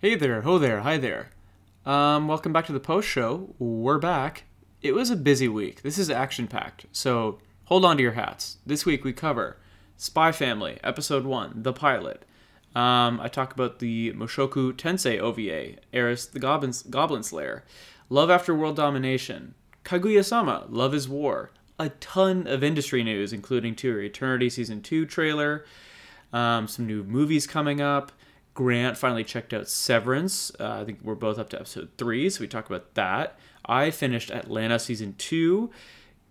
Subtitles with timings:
[0.00, 1.30] Hey there, ho there, hi there.
[1.84, 3.52] Um, welcome back to the post show.
[3.58, 4.44] We're back.
[4.80, 5.82] It was a busy week.
[5.82, 8.58] This is action packed, so hold on to your hats.
[8.64, 9.56] This week we cover
[9.96, 12.24] Spy Family, Episode 1, The Pilot.
[12.76, 17.64] Um, I talk about the Mushoku Tensei OVA, Eris the Goblin, Goblin Slayer,
[18.08, 23.74] Love After World Domination, Kaguya sama, Love is War, a ton of industry news, including
[23.74, 25.64] To Eternity Season 2 trailer,
[26.32, 28.12] um, some new movies coming up.
[28.58, 30.50] Grant finally checked out Severance.
[30.58, 33.38] Uh, I think we're both up to episode three, so we talk about that.
[33.64, 35.70] I finished Atlanta season two.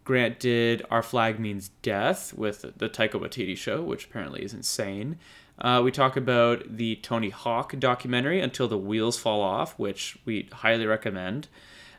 [0.03, 5.19] Grant did Our Flag Means Death with the Taika Waititi show, which apparently is insane.
[5.57, 10.49] Uh, we talk about the Tony Hawk documentary, Until the Wheels Fall Off, which we
[10.51, 11.47] highly recommend.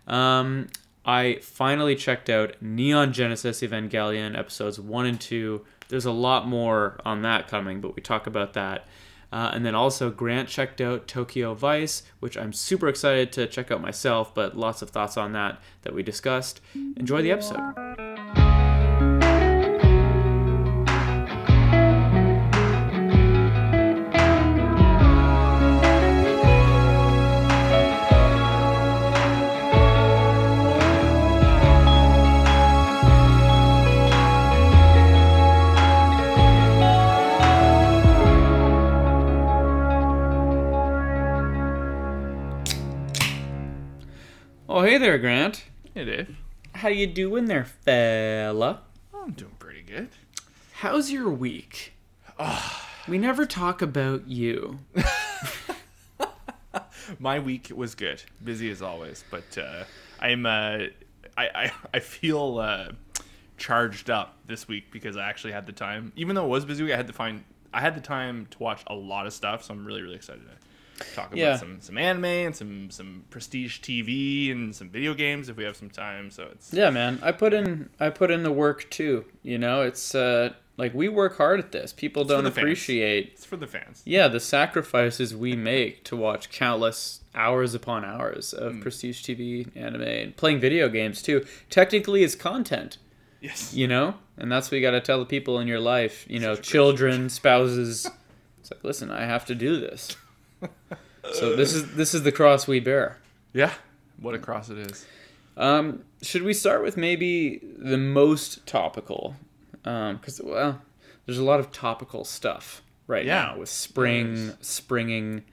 [0.07, 0.67] Um,
[1.07, 5.65] I finally checked out Neon Genesis Evangelion episodes 1 and 2.
[5.89, 8.87] There's a lot more on that coming, but we talk about that.
[9.31, 13.71] Uh, and then also, Grant checked out Tokyo Vice, which I'm super excited to check
[13.71, 16.61] out myself, but lots of thoughts on that that we discussed.
[16.97, 18.18] Enjoy the episode.
[44.79, 45.65] Oh, hey there, Grant.
[45.93, 46.37] Hey, Dave.
[46.73, 48.83] How you doing there, fella?
[49.13, 50.11] I'm doing pretty good.
[50.71, 51.95] How's your week?
[53.09, 54.79] we never talk about you.
[57.19, 59.83] My week was good, busy as always, but uh,
[60.21, 60.85] I'm uh,
[61.37, 62.93] I, I I feel uh,
[63.57, 66.13] charged up this week because I actually had the time.
[66.15, 67.43] Even though it was busy, week, I had to find
[67.75, 70.45] I had the time to watch a lot of stuff, so I'm really really excited
[71.15, 71.57] talk about Yeah.
[71.57, 75.77] some some anime and some some prestige TV and some video games if we have
[75.77, 76.31] some time.
[76.31, 77.19] So it's Yeah, man.
[77.23, 79.25] I put in I put in the work too.
[79.43, 81.93] You know, it's uh like we work hard at this.
[81.93, 82.59] People for don't the fans.
[82.63, 84.03] appreciate it's for the fans.
[84.05, 88.83] yeah, the sacrifices we make to watch countless hours upon hours of Mm.
[88.83, 91.45] prestige TV, anime, and playing video games too.
[91.71, 92.99] Technically it's content,
[93.41, 93.75] Yes.
[93.75, 94.15] you know?
[94.37, 96.59] And that's what you got to tell the people in your life, you know, Such
[96.59, 98.09] a great children, spouses.
[98.61, 100.17] It's like, "Listen, I have to do this."
[101.33, 103.19] So this is this is the cross we bear.
[103.53, 103.73] Yeah.
[104.21, 105.07] What a cross it is.
[105.57, 109.37] Um, should we start with maybe the most topical?
[109.83, 110.81] Because well,
[111.27, 113.53] there's a lot of topical stuff right Yeah.
[113.53, 115.45] now with spring, springing.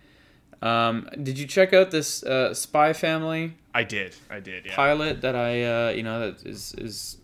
[0.62, 4.16] Um, did you check out this uh, Spy Family I did.
[4.30, 4.66] I did.
[4.66, 4.76] Yeah.
[4.76, 7.18] pilot that I, uh, you know, that is is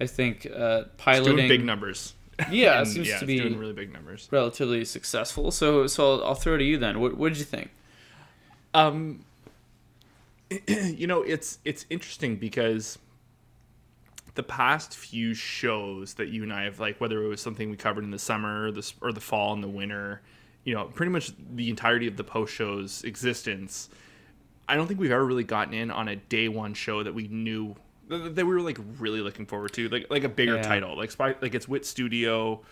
[0.00, 2.14] I think uh, It's piloting doing big numbers.
[2.50, 4.28] Yeah, it seems yeah, to be- doing really big numbers.
[4.30, 5.50] relatively successful.
[5.50, 7.00] So so I'll, I'll throw it to you then.
[7.00, 7.70] What what did you think?
[8.74, 9.24] Um,
[10.68, 12.98] you know, it's it's interesting because
[14.34, 17.76] the past few shows that you and I have, like whether it was something we
[17.76, 20.22] covered in the summer, or the or the fall and the winter,
[20.64, 23.88] you know, pretty much the entirety of the post show's existence.
[24.68, 27.26] I don't think we've ever really gotten in on a day one show that we
[27.26, 27.74] knew
[28.08, 30.62] that we were like really looking forward to, like like a bigger Yeah.
[30.62, 32.62] title, like Spy, like it's Wit Studio.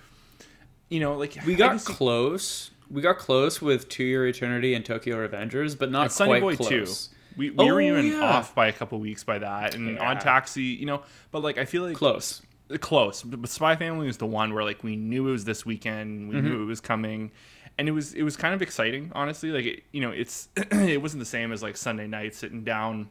[0.89, 2.71] You know, like We got close.
[2.91, 6.69] We got close with To Your Eternity and Tokyo Revengers, but not quite Boy close.
[7.09, 7.13] too.
[7.37, 8.21] We, we Oh, were even yeah.
[8.23, 10.11] off by a couple weeks by that, and Yeah.
[10.11, 11.03] Odd Taxi, you know.
[11.33, 12.41] But like, I feel like Close.
[12.81, 13.23] close.
[13.23, 16.37] But Spy Family was the one where like we knew it was this weekend, we
[16.37, 16.47] Mm-hmm.
[16.49, 17.33] knew it was coming,
[17.77, 19.51] and it was it was kind of exciting, honestly.
[19.51, 23.11] Like, it, you know, it's it wasn't the same as like Sunday night sitting down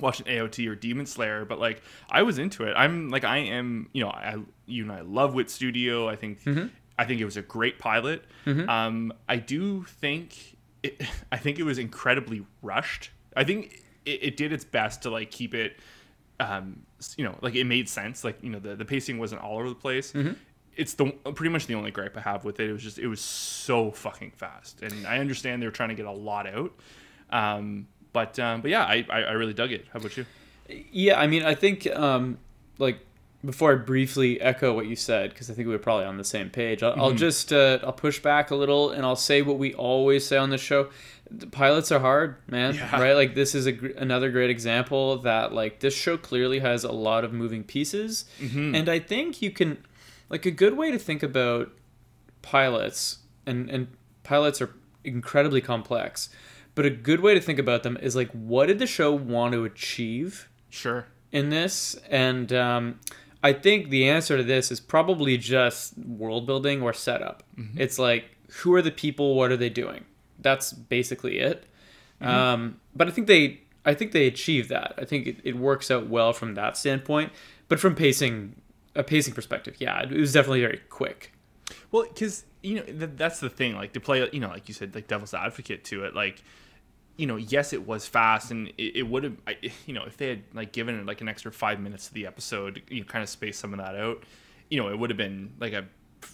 [0.00, 2.74] watching AOT or Demon Slayer, but like I was into it.
[2.76, 6.08] I'm like I am, you know, I you and I love Wit Studio.
[6.08, 6.66] I think Mm-hmm.
[6.96, 8.24] I think it was a great pilot.
[8.68, 13.10] Um, I do think it, I think it was incredibly rushed.
[13.36, 15.78] I think it, it did its best to like keep it,
[16.38, 16.82] um,
[17.16, 18.22] you know, like it made sense.
[18.24, 20.12] Like you know, the the pacing wasn't all over the place.
[20.76, 22.68] It's the pretty much the only gripe I have with it.
[22.68, 25.94] It was just it was so fucking fast, and I understand they were trying to
[25.94, 26.72] get a lot out.
[27.30, 29.84] Um, but um, but yeah, I, I I really dug it.
[29.92, 30.24] How about you?
[30.90, 32.38] Yeah, I mean, I think um,
[32.78, 33.00] like
[33.44, 36.24] before I briefly echo what you said, because I think we were probably on the
[36.24, 36.82] same page.
[36.82, 40.26] I'll, I'll just uh, I'll push back a little and I'll say what we always
[40.26, 40.88] say on the show:
[41.30, 42.76] the pilots are hard, man.
[42.76, 42.98] Yeah.
[42.98, 43.12] Right?
[43.12, 46.92] Like this is a gr- another great example that like this show clearly has a
[46.92, 49.84] lot of moving pieces, and I think you can
[50.30, 51.70] like a good way to think about
[52.42, 53.88] pilots and and
[54.22, 54.70] pilots are
[55.02, 56.30] incredibly complex.
[56.74, 59.52] But a good way to think about them is like, what did the show want
[59.52, 60.48] to achieve?
[60.70, 61.06] Sure.
[61.30, 62.98] in this, and um,
[63.42, 67.42] I think the answer to this is probably just world building or setup.
[67.76, 68.24] It's like
[68.58, 70.04] who are the people, what are they doing?
[70.40, 71.64] That's basically it.
[72.20, 74.94] Um, but I think they I think they achieved that.
[74.96, 77.32] I think it, it works out well from that standpoint.
[77.68, 78.56] But from pacing
[78.94, 81.32] a pacing perspective, yeah, it was definitely very quick.
[81.92, 83.74] Well, because you know th- that's the thing.
[83.74, 86.14] Like to play, you know, like you said, like devil's advocate to it.
[86.14, 86.42] Like,
[87.16, 89.36] you know, yes, it was fast, and it, it would have,
[89.86, 92.26] you know, if they had like given it like an extra five minutes to the
[92.26, 94.22] episode, you know, kind of space some of that out,
[94.68, 95.86] you know, it would have been like a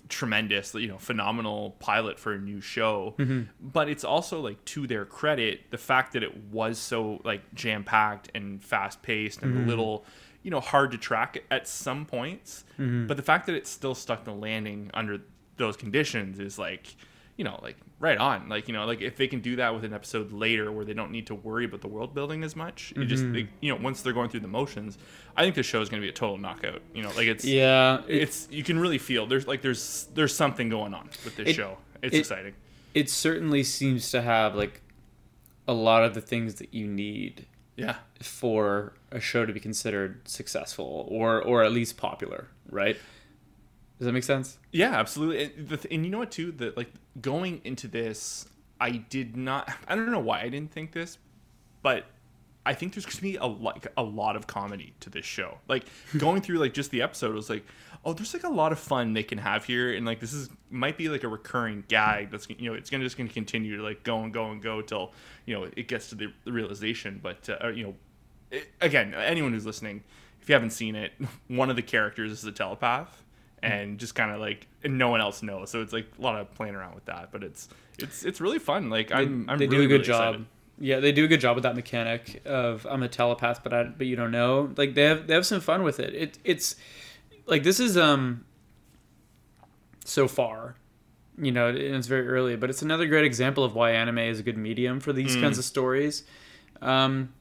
[0.08, 3.14] tremendous, you know, phenomenal pilot for a new show.
[3.18, 3.42] Mm-hmm.
[3.60, 7.84] But it's also like to their credit, the fact that it was so like jam
[7.84, 9.68] packed and fast paced and a mm-hmm.
[9.68, 10.04] little
[10.42, 13.06] you know hard to track at some points mm-hmm.
[13.06, 15.20] but the fact that it's still stuck the landing under
[15.56, 16.96] those conditions is like
[17.40, 18.50] you know like right on.
[18.50, 20.92] Like you know like if they can do that with an episode later where they
[20.92, 23.32] don't need to worry about the world building as much it just mm-hmm.
[23.32, 24.98] they, you know once they're going through the motions
[25.38, 26.82] i think the show is going to be a total knockout.
[26.92, 30.36] You know like it's Yeah, it, it's you can really feel there's like there's there's
[30.36, 31.78] something going on with this It- show.
[32.02, 32.54] It's it- exciting.
[32.92, 34.82] it certainly seems to have like
[35.66, 37.96] a lot of the things that you need yeah.
[38.20, 42.98] for a show to be considered successful or or at least popular, right?
[44.00, 44.56] Does that make sense?
[44.72, 45.44] Yeah, absolutely.
[45.44, 46.52] And, the, th- and you know what too?
[46.52, 48.48] That like going into this,
[48.80, 49.70] I did not.
[49.86, 51.18] I don't know why I didn't think this,
[51.82, 52.06] but
[52.64, 55.58] I think there's going to be a like a lot of comedy to this show.
[55.68, 55.84] Like
[56.16, 57.62] going through like just the episode was like,
[58.02, 60.48] oh, there's like a lot of fun they can have here, and like this is
[60.70, 63.82] might be like a recurring gag that's you know it's gonna just gonna continue to
[63.82, 65.12] like go and go and go till
[65.44, 67.20] you know it gets to the, the realization.
[67.22, 67.94] But uh, you know,
[68.50, 70.04] it, again, anyone who's listening,
[70.40, 71.12] if you haven't seen it,
[71.48, 73.24] one of the characters is a telepath
[73.62, 76.40] and just kind of like and no one else knows so it's like a lot
[76.40, 77.68] of playing around with that but it's
[77.98, 80.34] it's it's really fun like i'm i'm they really, do a good really job.
[80.34, 80.46] excited.
[80.82, 83.82] Yeah, they do a good job with that mechanic of I'm a telepath, but I
[83.84, 84.72] but you don't know.
[84.78, 86.14] Like they have they have some fun with it.
[86.14, 86.74] It it's
[87.44, 88.46] like this is um
[90.06, 90.76] so far,
[91.36, 94.40] you know, and it's very early, but it's another great example of why anime is
[94.40, 96.24] a good medium for these kinds of stories.
[96.80, 97.34] Um,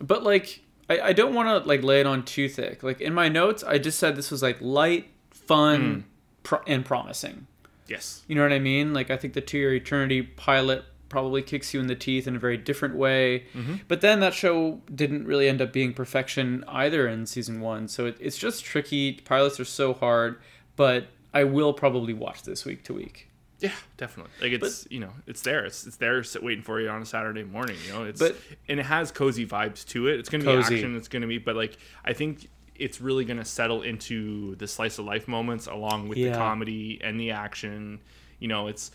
[0.00, 2.82] but like I, I don't want to like lay it on too thick.
[2.82, 5.10] Like in my notes, I just said this was like light,
[5.46, 6.00] fun, hmm.
[6.42, 7.46] pro- and promising.
[7.88, 8.92] yes You know what I mean?
[8.94, 12.34] Like I think the To Your Eternity pilot probably kicks you in the teeth in
[12.34, 13.44] a very different way.
[13.54, 13.76] Mm-hmm.
[13.86, 17.86] But then that show didn't really end up being perfection either in season one.
[17.86, 19.12] So it, it's just tricky.
[19.24, 20.38] Pilots are so hard,
[20.74, 23.28] but I will probably watch this week to week.
[23.60, 26.88] yeah definitely like it's you know it's there it's, it's there sit waiting for you
[26.90, 28.36] on a saturday morning you know it's But-
[28.68, 30.68] and it has cozy vibes to it it's gonna Cozy.
[30.68, 34.66] be action it's gonna be but like i think it's really gonna settle into the
[34.66, 36.32] slice of life moments along with Yeah.
[36.32, 38.00] the comedy and the action
[38.38, 38.90] you know it's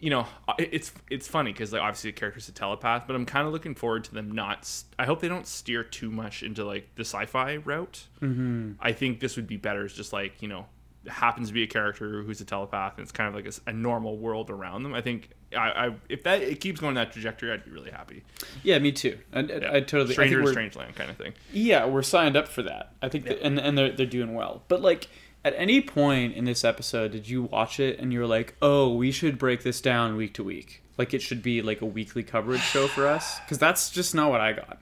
[0.00, 0.26] you know
[0.58, 3.74] it's it's funny because like obviously the character's a telepath but i'm kind of looking
[3.74, 4.68] forward to them not
[4.98, 8.72] I hope they don't steer too much into like the sci-fi route mm-hmm.
[8.80, 10.66] i think this would be better It's just like you know
[11.06, 14.16] happens to be a character who's a telepath and it's kind of like a normal
[14.18, 17.64] world around them i think I, I if that it keeps going that trajectory i'd
[17.64, 18.22] be really happy
[18.62, 19.18] Yeah, me too.
[19.32, 19.70] I, I- Yeah.
[19.72, 20.10] I totally.
[20.10, 22.92] I stranger think strange land kind of thing Yeah, we're signed up for that.
[23.02, 24.62] I think, that, and and they're they're doing well.
[24.68, 25.08] But like,
[25.44, 28.94] at any point in this episode, did you watch it and you were like, "Oh,
[28.94, 30.82] we should break this down week to week.
[30.96, 34.30] Like it should be like a weekly coverage show for us." Because that's just not
[34.30, 34.78] what I got.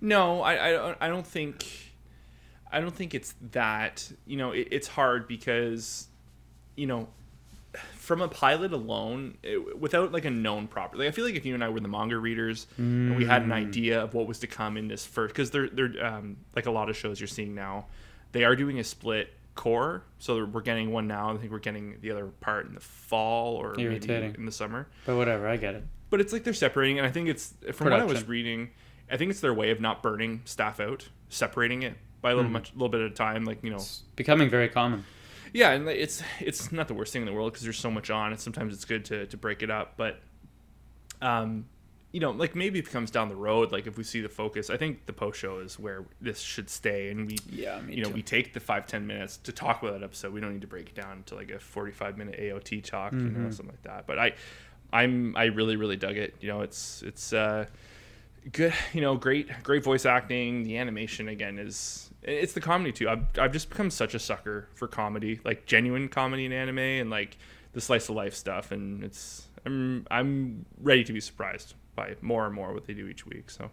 [0.00, 1.66] No, I, I, don't- I don't think,
[2.72, 4.10] I don't think it's that.
[4.26, 6.08] You know, it, it's hard because,
[6.76, 7.08] you know,
[8.10, 10.98] from a pilot alone, it, without like a known property.
[11.04, 13.42] Like, I feel like if you and I were the manga readers and we had
[13.42, 16.66] an idea of what was to come in this first, because they're they're um, like
[16.66, 17.86] a lot of shows you're seeing now,
[18.32, 20.02] they are doing a split cour.
[20.18, 21.32] So we're getting one now.
[21.32, 23.94] I think we're getting the other part in the fall or maybe
[24.36, 25.84] in the summer But whatever, I get it.
[26.10, 28.70] but it's like they're separating and i think it's from what i was reading
[29.08, 32.48] i think it's their way of not burning staff out separating it by a little
[32.48, 32.54] Hmm.
[32.54, 35.04] much little bit at a time like you know It's becoming very common.
[35.52, 38.10] Yeah and it's it's not the worst thing in the world because there's so much
[38.10, 40.20] on and sometimes it's good to to break it up but
[41.22, 41.66] um
[42.12, 44.68] you know like maybe it comes down the road like if we see the focus
[44.70, 48.02] i think the post show is where this should stay and we Yeah, me you
[48.02, 48.14] know too.
[48.16, 50.66] we take the five ten minutes to talk about that episode we don't need to
[50.66, 53.44] break it down to like a 45 minute aot talk you Mm-hmm.
[53.44, 54.32] know something like that but i
[54.92, 57.64] i'm i really really dug it you know it's it's uh
[58.52, 63.08] good you know great great voice acting the animation again is it's the comedy too
[63.08, 67.10] i've, I've just become such a sucker for comedy like genuine comedy in anime and
[67.10, 67.36] like
[67.72, 72.46] the slice of life stuff and it's i'm i'm ready to be surprised by more
[72.46, 73.70] and more what they do each week so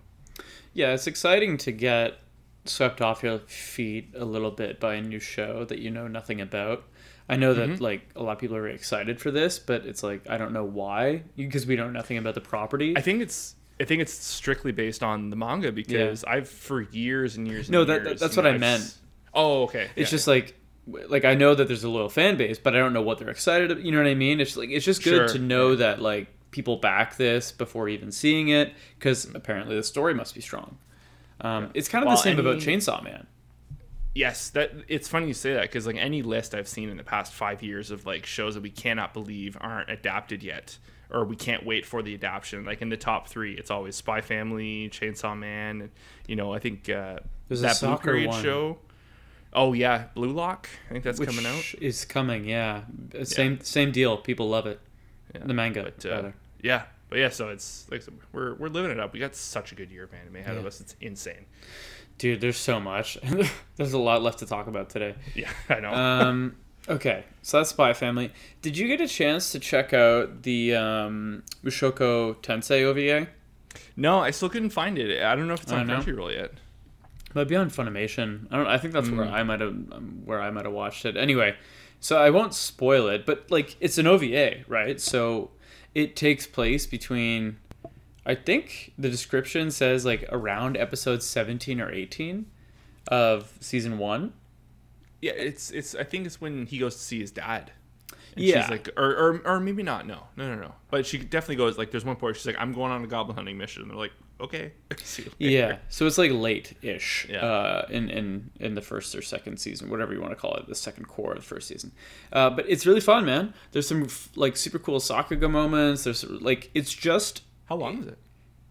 [0.73, 2.19] Yeah, it's exciting to get
[2.65, 6.41] swept off your feet a little bit by a new show that you know nothing
[6.41, 6.83] about.
[7.29, 7.83] I know that Mm-hmm.
[7.83, 10.63] like a lot of people are excited for this, but it's like I don't know
[10.65, 12.93] why because we don't know nothing about the property.
[12.95, 17.35] I think it's I think it's strictly based on the manga because I've for years
[17.37, 17.67] and years.
[17.67, 18.95] And No, that- years, that's what I I've meant.
[19.33, 19.89] Oh, okay.
[19.95, 20.15] it's Yeah.
[20.17, 20.55] just like
[21.09, 23.29] like I know that there's a loyal fan base, but I don't know what they're
[23.29, 23.71] excited.
[23.71, 24.39] About, you know what I mean?
[24.39, 28.11] It's like it's just good Sure, to know that like people back this before even
[28.11, 30.77] seeing it because apparently the story must be strong.
[31.41, 33.27] Um, It's kind of the same about Chainsaw Man.
[34.15, 37.03] Yes, that it's funny you say that because like any list I've seen in the
[37.03, 40.77] past five years of like shows that we cannot believe aren't adapted yet,
[41.09, 42.65] or we can't wait for the adaptation.
[42.65, 45.89] Like in the top three, it's always Spy Family, Chainsaw Man, and
[46.27, 48.43] you know I think uh, that Blue Period one.
[48.43, 48.77] show.
[49.53, 50.67] Oh yeah, Blue Lock.
[50.89, 51.63] I think that's which coming out.
[51.81, 52.45] is coming.
[52.45, 52.81] Yeah,
[53.17, 54.17] Uh, same same deal.
[54.17, 54.79] People love it.
[55.33, 55.41] Yeah.
[55.45, 56.33] The manga, But, uh, rather.
[56.61, 59.13] yeah, but yeah, so it's like we're we're living it up.
[59.13, 60.79] We got such a good year of anime ahead of us.
[60.81, 61.45] It's insane.
[62.17, 63.17] Dude, there's so much.
[63.75, 65.15] there's a lot left to talk about today.
[65.35, 65.93] Yeah, I know.
[65.93, 66.55] Um,
[66.89, 68.31] okay, so that's Spy Family.
[68.61, 73.27] Did you get a chance to check out the um, Mushoku Tensei OVA?
[73.95, 75.21] no, I still couldn't find it.
[75.23, 75.87] I don't know if it's on.
[75.87, 76.51] Crunchyroll yet.
[77.33, 78.47] Might be on Funimation.
[78.51, 78.67] I don't.
[78.67, 79.31] I think that's where Mm.
[79.31, 81.15] I might have um, where I might have watched it.
[81.17, 81.55] Anyway,
[81.99, 84.99] so I won't spoil it, but like it's an OVA, right?
[84.99, 85.51] So
[85.93, 87.57] it takes place between.
[88.25, 92.47] I think the description says like around episode seventeen or eighteen
[93.09, 94.33] of season one.
[95.21, 95.95] Yeah, it's it's.
[95.95, 97.71] I think it's when he goes to see his dad.
[98.35, 98.61] And Yeah.
[98.61, 100.05] she's like, or, or or maybe not.
[100.05, 100.73] No, no, no, no.
[100.91, 101.89] But she definitely goes like.
[101.91, 103.81] There's one point she's like, I'm going on a goblin hunting mission.
[103.81, 104.73] And they're like, okay.
[104.97, 105.51] See you later.
[105.69, 107.37] Yeah, so it's like late-ish Yeah.
[107.43, 110.67] uh, in in in the first or second season, whatever you want to call it,
[110.67, 111.91] the second cour of the first season.
[112.31, 113.55] Uh, but it's really fun, man.
[113.71, 116.03] There's some f- like super cool Sakuga moments.
[116.03, 118.19] There's like it's just How long is it?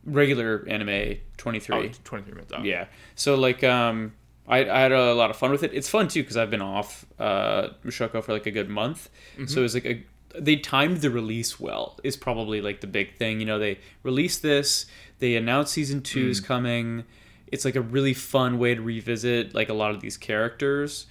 [0.04, 1.76] regular anime 23.
[1.76, 2.52] Oh, 23 minutes.
[2.56, 2.62] Oh.
[2.62, 2.86] Yeah.
[3.16, 4.12] So like um
[4.48, 5.72] I, I had a lot of fun with it.
[5.74, 9.10] It's fun too because I've been off uh Mushoku for like a good month.
[9.46, 10.04] So it was like a
[10.38, 13.40] they timed the release well is probably like the big thing.
[13.40, 14.86] You know, they released this,
[15.18, 17.04] they announced season 2 is coming.
[17.46, 21.06] It's like a really fun way to revisit like a lot of these characters.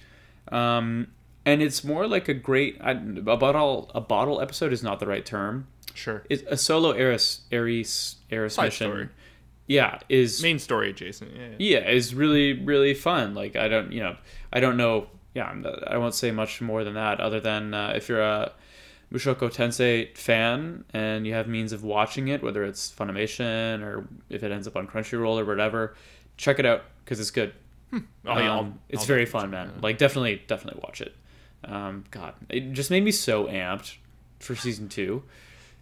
[0.52, 1.08] Um
[1.44, 5.06] and it's more like a great I, a bottle a bottle episode is not the
[5.06, 5.66] right term.
[5.94, 6.24] Sure.
[6.28, 8.90] It's a solo Eris Eris Eris mission.
[8.90, 9.08] story.
[9.66, 11.32] Yeah, is Main story adjacent.
[11.34, 11.46] Yeah.
[11.58, 11.80] yeah.
[11.80, 14.16] yeah is really really fun like i don't you know
[14.52, 17.92] i don't know yeah I'm i won't say much more than that other than uh,
[17.96, 18.52] if you're a
[19.12, 24.42] Mushoku Tensei fan and you have means of watching it whether it's Funimation or if
[24.42, 25.94] it ends up on Crunchyroll or whatever
[26.36, 27.52] check it out because it's good
[27.92, 31.14] Oh, yeah, I'll- Um, it's I'll very fun man like definitely definitely watch it
[31.64, 33.96] um, god it just made me so amped
[34.40, 35.22] for season two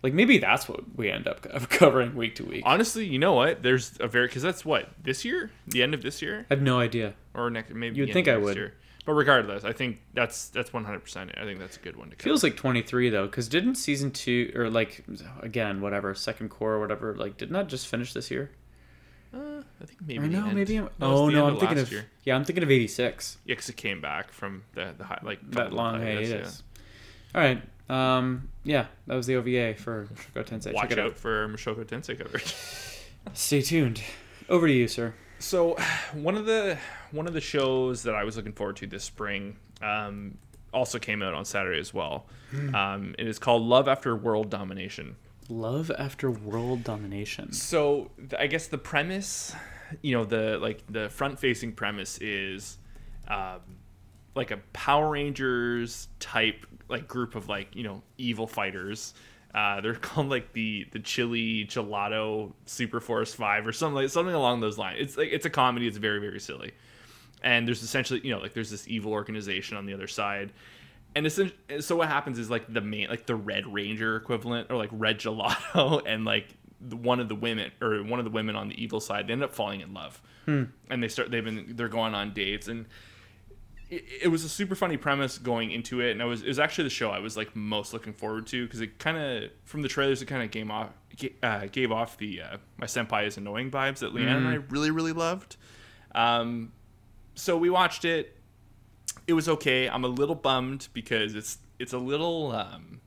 [0.05, 3.63] like maybe that's what we end up covering week to week Honestly, you know what?
[3.63, 6.63] There's a very because that's what this year, the end of this year, I have
[6.63, 7.97] no idea or next maybe.
[7.97, 8.55] You'd think I would.
[8.55, 8.75] Year.
[9.07, 11.01] But regardless, I think that's that's 100.
[11.01, 12.25] percent I think that's a good one to cover.
[12.25, 15.05] Feels like 23 though, because didn't season two or like
[15.41, 18.51] again whatever second cour or whatever like did not that just finish this year?
[19.35, 20.25] Uh, I think maybe.
[20.27, 22.05] Or no, maybe I'm, oh no, I'm thinking of year.
[22.25, 23.39] yeah, I'm thinking of 86.
[23.45, 26.63] Yeah, because it came back from the the hi- like That long of hiatus.
[27.35, 30.73] All right, um, yeah, that was the OVA for Mushoku Tensei.
[30.73, 31.17] Watch out out.
[31.17, 32.55] for Mushoku Tensei coverage.
[33.33, 34.03] Stay tuned.
[34.49, 35.15] Over to you, sir.
[35.39, 35.77] So,
[36.13, 36.79] one of the
[37.11, 40.39] one of the shows that I was looking forward to this spring um,
[40.73, 42.27] also came out on Saturday as well.
[42.51, 42.75] Hmm.
[42.75, 45.17] Um, it is called Love After World Domination.
[45.51, 47.53] Love after world domination.
[47.53, 49.55] So, th- I guess the premise,
[50.01, 52.79] you know, the like the front facing premise is
[53.29, 53.61] um,
[54.35, 59.15] like a Power Rangers type like group of like you know evil fighters.
[59.55, 64.35] Uh, they're called like the the Chili Gelato Super Force Five or something like something
[64.35, 64.99] along those lines.
[65.01, 65.87] It's like it's a comedy.
[65.87, 66.73] It's very very silly,
[67.43, 70.53] and there's essentially you know like there's this evil organization on the other side,
[71.15, 74.91] and so what happens is like the main like the Red Ranger equivalent or like
[74.93, 76.49] Red Gelato and like
[76.81, 79.33] the, one of the women or one of the women on the evil side they
[79.33, 80.21] end up falling in love,
[80.91, 82.87] and they start they've been they're going on dates and
[84.23, 86.85] it, was a super funny premise going into it, and I was it was actually
[86.85, 89.89] the show I was like most looking forward to because it kind of from the
[89.89, 90.91] trailers it kind of gave off
[91.43, 94.91] uh, gave off the uh, my senpai is annoying vibes that Leanne and I really
[94.91, 95.57] really loved.
[96.15, 96.73] Um,
[97.35, 98.37] so we watched it.
[99.27, 99.89] It was okay.
[99.89, 103.01] I'm a little bummed because it's it's a little um,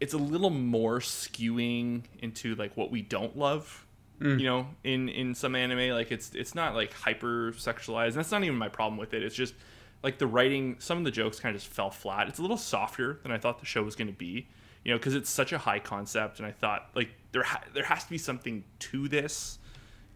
[0.00, 3.86] it's a little more skewing into like what we don't love
[4.20, 4.40] Mm.
[4.40, 8.42] you know in in some anime like it's it's not like hyper sexualized that's not
[8.42, 9.54] even my problem with it it's just
[10.02, 12.56] like the writing some of the jokes kind of just fell flat it's a little
[12.56, 14.48] softer than i thought the show was going to be
[14.84, 17.84] you know because it's such a high concept and i thought like there ha- there
[17.84, 19.58] has to be something to this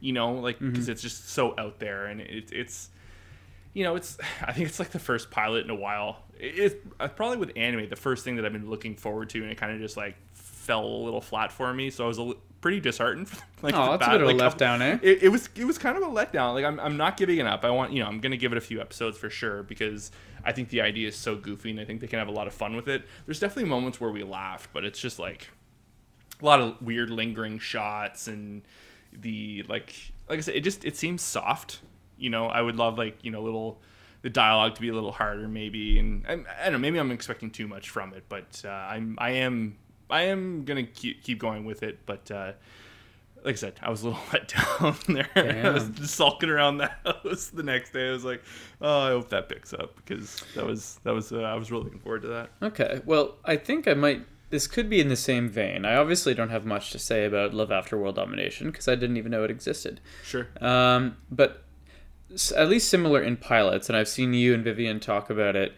[0.01, 0.71] you know like mm-hmm.
[0.71, 2.89] because it's just so out there and it, it's
[3.75, 6.19] you know, it's I think it's like the first pilot in a while.
[6.39, 6.59] It-
[7.01, 9.57] It's probably with anime the first thing that I've been looking forward to, and it
[9.57, 11.89] kind of just like fell a little flat for me.
[11.89, 13.29] So I was a pretty disheartened.
[13.29, 14.99] For, like, Oh, that's a bit of a letdown, eh?
[15.03, 16.55] It, it was it was kind of a letdown.
[16.55, 17.65] Like I'm I'm not giving it up.
[17.65, 20.11] I want you know I'm gonna give it a few episodes for sure because
[20.45, 22.47] I think the idea is so goofy and I think they can have a lot
[22.47, 23.05] of fun with it.
[23.27, 25.49] There's definitely moments where we laughed, but it's just like
[26.41, 28.63] a lot of weird lingering shots and
[29.13, 29.95] the like
[30.29, 31.81] like I said, it just it seems soft.
[32.17, 33.81] You know, I would love like you know little
[34.23, 37.11] the dialogue to be a little harder maybe, and I, I don't know maybe I'm
[37.11, 39.77] expecting too much from it, but uh, I'm I am
[40.13, 42.31] I am gonna keep keep going with it, but.
[42.31, 42.53] Uh,
[43.45, 45.29] like I said, I was a little let down there.
[45.67, 48.09] I was just sulking around the house the next day.
[48.09, 48.43] I was like,
[48.81, 51.85] "Oh, I hope that picks up," because that was that was uh, I was really
[51.85, 52.51] looking forward to that.
[52.63, 54.25] Okay, well, I think I might.
[54.51, 55.85] This could be in the same vein.
[55.85, 59.17] I obviously don't have much to say about Love After World Domination because I didn't
[59.17, 60.01] even know it existed.
[60.23, 60.47] Sure.
[60.61, 61.65] Um, but
[62.57, 65.73] at least similar in pilots, and I've seen you and Vivian talk about it.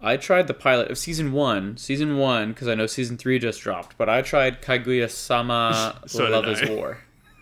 [0.00, 3.60] I tried the pilot of season one, season one, because I know season three just
[3.60, 3.98] dropped.
[3.98, 6.98] But I tried Kaguya Sama So Love is War.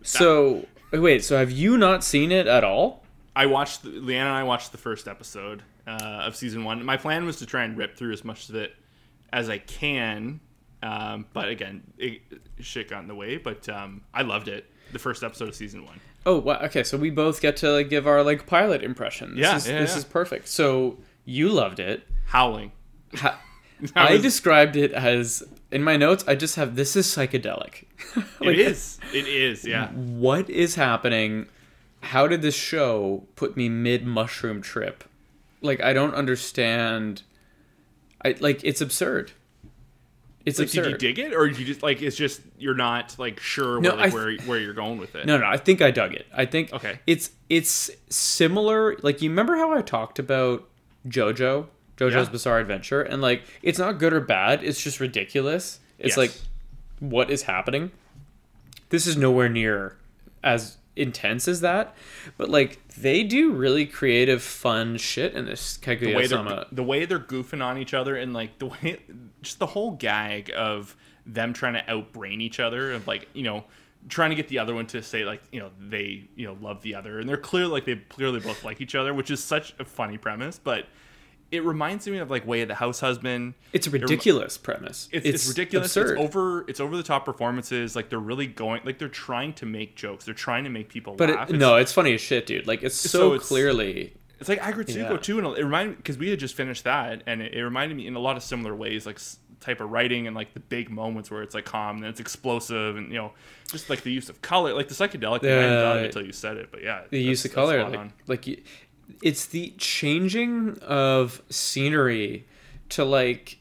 [0.01, 3.03] so wait, so have you not seen it at all?
[3.35, 5.91] I watched the, Leanna and I watched the first episode uh,
[6.25, 6.83] of season one.
[6.83, 8.75] My plan was to try and rip through as much of it
[9.31, 10.39] as I can,
[10.81, 12.21] um, but again, it,
[12.59, 13.37] shit got in the way.
[13.37, 14.65] But um, I loved it.
[14.93, 15.99] The first episode of season one.
[16.25, 16.59] Oh, wow.
[16.63, 16.83] okay.
[16.83, 19.35] So we both get to like, give our like pilot impression.
[19.35, 19.97] This Yeah, is, yeah, this yeah.
[19.97, 20.47] is perfect.
[20.47, 22.07] So you loved it.
[22.27, 22.71] Howling.
[23.15, 23.39] Ha-
[23.95, 26.23] I was- described it as in my notes.
[26.27, 27.83] I just have this is psychedelic.
[28.41, 28.97] it is.
[29.13, 29.63] It is.
[29.65, 29.89] Yeah.
[29.91, 31.47] What is happening?
[32.01, 35.03] How did this show put me mid mushroom trip?
[35.61, 37.23] Like I don't understand.
[38.23, 39.31] I like it's absurd.
[40.45, 40.83] It's Like, absurd.
[40.83, 43.89] did you dig it, or you just like it's just you're not like sure No,
[43.89, 45.25] where, like, I- where where you're going with it?
[45.25, 46.25] No, no, I think I dug it.
[46.33, 46.99] I think Okay.
[47.05, 48.95] It's it's similar.
[49.03, 50.67] Like you remember how I talked about
[51.07, 52.29] JoJo, JoJo's Yeah.
[52.31, 54.63] Bizarre Adventure, and like it's not good or bad.
[54.63, 55.79] It's just ridiculous.
[55.99, 56.17] It's Yes.
[56.17, 56.31] like
[56.99, 57.91] what is happening.
[58.89, 59.97] This is nowhere near
[60.43, 61.95] as intense as that,
[62.37, 67.05] but like they do really creative, fun shit in this the way they're the way
[67.05, 68.99] they're goofing on each other and like the way
[69.41, 70.95] just the whole gag of
[71.25, 73.65] them trying to outbrain each other of like you know
[74.09, 76.81] trying to get the other one to say like you know they you know love
[76.81, 79.73] the other and they're clear like they clearly both like each other which is such
[79.79, 80.85] a funny premise but
[81.49, 85.07] it reminds me of like way of the house husband It's a ridiculous premise.
[85.13, 86.11] it's, it's, ridiculous Absurd.
[86.17, 89.65] it's over it's over the top performances like they're really going like they're trying to
[89.65, 92.21] make jokes they're trying to make people but laugh it, It's- no, it's funny as
[92.21, 92.67] shit, dude.
[92.67, 95.17] Like it's so, So it's- clearly It's like Aggretsuko Yeah.
[95.17, 98.05] too, and it reminded because we had just finished that, and it, it reminded me
[98.07, 99.17] in a lot of similar ways, like
[99.59, 102.95] type of writing and like the big moments where it's like calm and it's explosive,
[102.97, 103.31] and you know,
[103.71, 105.41] just like the use of color, like the psychedelic.
[105.41, 106.05] thing, I hadn't thought of it Yeah.
[106.07, 108.59] until you said it, but yeah, the use of color like, like
[109.21, 112.45] it's the changing of scenery
[112.89, 113.57] to like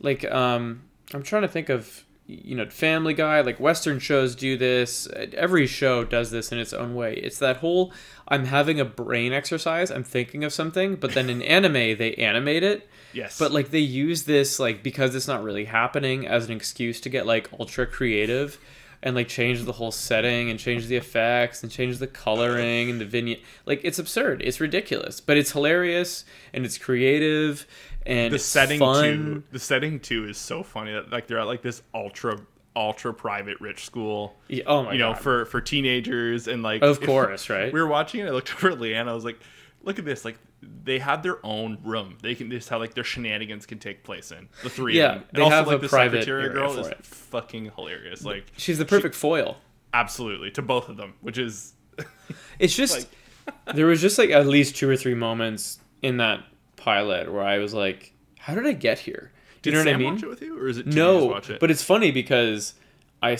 [0.00, 0.82] like um
[1.14, 5.66] i'm trying to think of you know family guy like western shows do this every
[5.66, 7.92] show does this in its own way it's that whole
[8.28, 12.62] i'm having a brain exercise i'm thinking of something but then in anime they animate
[12.62, 16.52] it yes, but like they use this like because it's not really happening as an
[16.52, 18.58] excuse to get like ultra creative
[19.02, 23.00] and like change the whole setting and change the effects and change the coloring and
[23.00, 23.40] the vignette.
[23.66, 24.42] Like it's absurd.
[24.42, 27.66] It's ridiculous, but it's hilarious and it's creative
[28.04, 29.04] and the setting fun.
[29.04, 32.38] too, the setting too is so funny that like they're at like this ultra
[32.74, 34.36] ultra private rich school.
[34.48, 34.92] Yeah, oh my god.
[34.92, 35.20] you know, god.
[35.20, 37.72] for for teenagers and like Of course, right?
[37.72, 38.26] we were watching it.
[38.26, 39.08] I looked over at Leanne.
[39.08, 39.38] I was like,
[39.82, 40.24] "Look at this!
[40.24, 42.18] Like, they have their own room.
[42.22, 44.96] They can this how like their shenanigans can take place in the three.
[44.98, 45.24] Yeah, of them.
[45.32, 47.04] they and also have like a the private secretary area girl is it.
[47.06, 48.24] fucking hilarious.
[48.24, 49.58] Like, She's the perfect foil.
[49.94, 51.74] absolutely to both of them, which is
[52.58, 53.08] It's just
[53.74, 56.44] there was just like at least two or three moments in that
[56.76, 59.92] pilot where I was like, "How did I get here?" Do Did you know Sam
[59.92, 60.14] what I mean?
[60.14, 61.60] watch it with you, or is it did just no watch it?
[61.60, 62.74] but it's funny because
[63.22, 63.36] I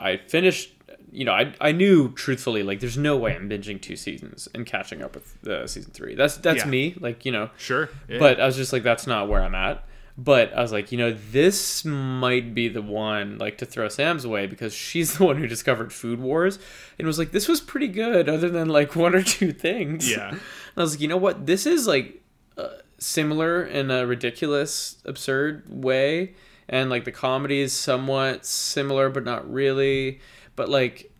[0.00, 0.72] I finished
[1.12, 4.64] you know I, I knew truthfully like there's no way i'm binging two seasons and
[4.64, 6.14] catching up with uh, season three.
[6.14, 6.70] That's that's Yeah.
[6.70, 7.50] me like you know.
[7.58, 8.18] Sure, yeah.
[8.18, 9.84] but i was just like that's not where i'm at.
[10.18, 14.24] But i was like you know this might be the one like to throw sam's
[14.24, 16.58] away because she's the one who discovered food wars
[16.98, 20.10] and was like this was pretty good other than like one or two things.
[20.10, 20.28] Yeah.
[20.30, 20.40] and
[20.76, 21.46] i was like you know what?
[21.46, 22.22] This is like
[22.58, 26.34] uh, similar in a ridiculous absurd way.
[26.68, 30.20] And like the comedy is somewhat similar but not really
[30.62, 31.10] but like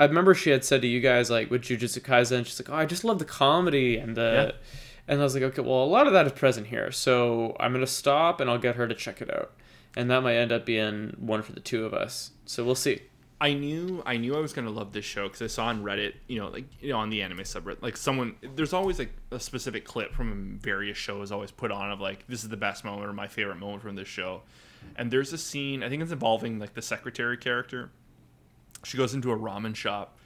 [0.00, 2.74] i remember she had said to you guys like with jujutsu kaisen she's like oh
[2.74, 4.54] i just love the comedy and the
[5.06, 7.70] and i was like okay well a lot of that is present here so i'm
[7.74, 9.52] gonna stop and i'll get her to check it out.
[9.94, 13.02] And that might end up being one for the two of us so we'll see.
[13.42, 16.14] I knew I knew I was gonna love this show because I saw on Reddit,
[16.28, 19.38] you know, like you know, on the anime subreddit, like someone there's always like a
[19.38, 23.06] specific clip from various shows always put on of like this is the best moment
[23.06, 24.42] or my favorite moment from this show,
[24.96, 27.90] and there's a scene I think it's involving like the secretary character.
[28.84, 30.18] She goes into a ramen shop,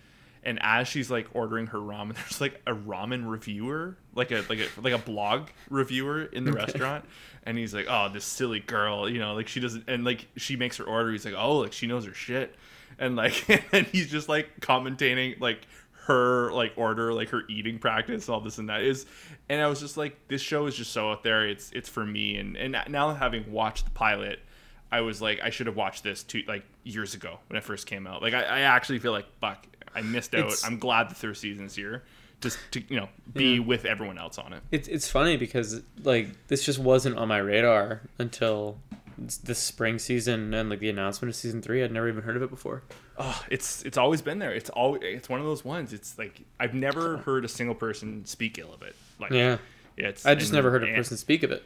[0.43, 4.61] and as she's like ordering her ramen, there's like a ramen reviewer, like a like
[4.61, 7.05] a like a blog reviewer in the restaurant,
[7.43, 10.57] and he's like, "Oh, this silly girl," you know, like she doesn't, and like she
[10.57, 11.11] makes her order.
[11.13, 12.55] He's like, "Oh, like she knows her shit,"
[12.99, 15.67] and like and he's just like commentating like
[16.07, 19.07] her like order, like her eating practice, all this and that is,
[19.49, 21.47] and I was just like, this show is just so out there.
[21.47, 24.41] It's it's for me, and and now having watched the pilot.
[24.93, 27.87] I was like, I should have watched this two like years ago when it first
[27.87, 28.23] came out.
[28.23, 30.41] Like, I, I actually feel like, fuck, I missed out.
[30.47, 32.05] It's- I'm glad the third season's here,
[32.41, 33.61] just to you know be Yeah.
[33.61, 34.63] with everyone else on it.
[34.71, 38.79] It's it's funny because like this just wasn't on my radar until
[39.19, 41.83] this spring season and like the announcement of season three.
[41.83, 42.83] I'd never even heard of it before.
[43.19, 44.53] Oh, it's it's always been there.
[44.53, 45.93] It's all it's one of those ones.
[45.95, 48.95] It's like I've never heard a single person speak ill of it.
[49.19, 49.57] Like Yeah,
[49.97, 51.65] it's I just never heard a person speak of it.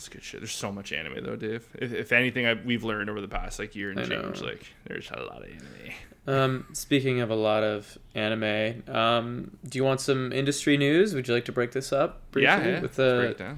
[0.00, 0.40] It's good shit.
[0.40, 1.68] There's so much anime though, Dave.
[1.74, 4.22] If, if anything, I, we've learned over the past like year and I know.
[4.22, 5.92] change, like there's a lot of anime.
[6.26, 11.14] Um, speaking of a lot of anime, um, do you want some industry news?
[11.14, 12.80] Would you like to break this up briefly Yeah, yeah.
[12.80, 13.54] with break uh,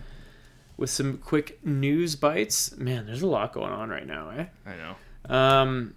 [0.76, 2.76] with some quick news bites?
[2.76, 4.46] Man, there's a lot going on right now, eh?
[4.66, 5.34] I know.
[5.34, 5.94] Um,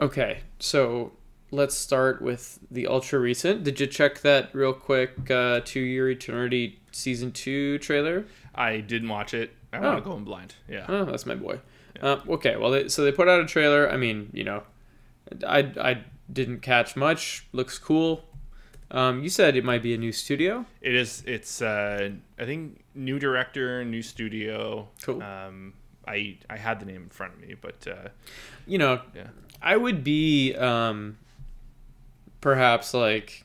[0.00, 1.12] okay, so
[1.50, 3.64] let's start with the ultra recent.
[3.64, 5.30] Did you check that real quick?
[5.30, 8.24] Uh, To Your Eternity season two trailer.
[8.54, 9.54] I didn't watch it.
[9.74, 9.82] I Oh.
[9.92, 10.54] want to go in blind.
[10.68, 10.86] Yeah.
[10.88, 11.60] Oh, that's my boy.
[12.00, 13.90] Uh, okay, well, they, so they put out a trailer.
[13.90, 14.62] I mean, you know,
[15.46, 17.46] I I didn't catch much.
[17.52, 18.24] Looks cool.
[18.90, 20.66] Um, you said it might be a new studio.
[20.80, 21.22] It is.
[21.26, 21.60] It's.
[21.62, 24.88] Uh, I think new director, new studio.
[25.02, 25.22] Cool.
[25.22, 25.74] Um,
[26.06, 28.08] I I had the name in front of me, but uh,
[28.66, 29.28] You know, yeah.
[29.62, 31.16] I would be um,
[32.40, 33.44] perhaps like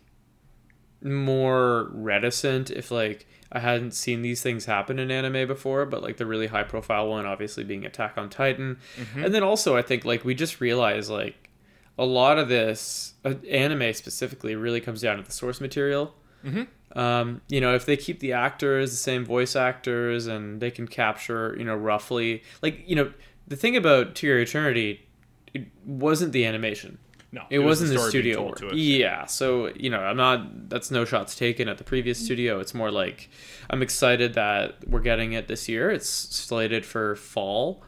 [1.03, 6.17] more reticent if like I hadn't seen these things happen in anime before, but like
[6.17, 8.77] the really high profile one obviously being Attack on Titan.
[9.25, 11.49] And then also I think like we just realized like
[11.97, 16.13] a lot of this uh, anime specifically really comes down to the source material.
[16.95, 20.87] Um, you know, if they keep the actors the same voice actors and they can
[20.87, 23.11] capture, you know, roughly like you know,
[23.47, 25.07] the thing about To Your Eternity,
[25.53, 26.97] it wasn't the animation.
[27.31, 28.57] No, It, was wasn't the, story being studio told work.
[28.59, 28.73] to us.
[28.75, 30.69] Yeah, so you know, I'm not.
[30.69, 32.59] That's no shots taken at the previous studio.
[32.59, 33.29] It's more like
[33.69, 35.91] I'm excited that we're getting it this year.
[35.91, 37.83] It's slated for fall,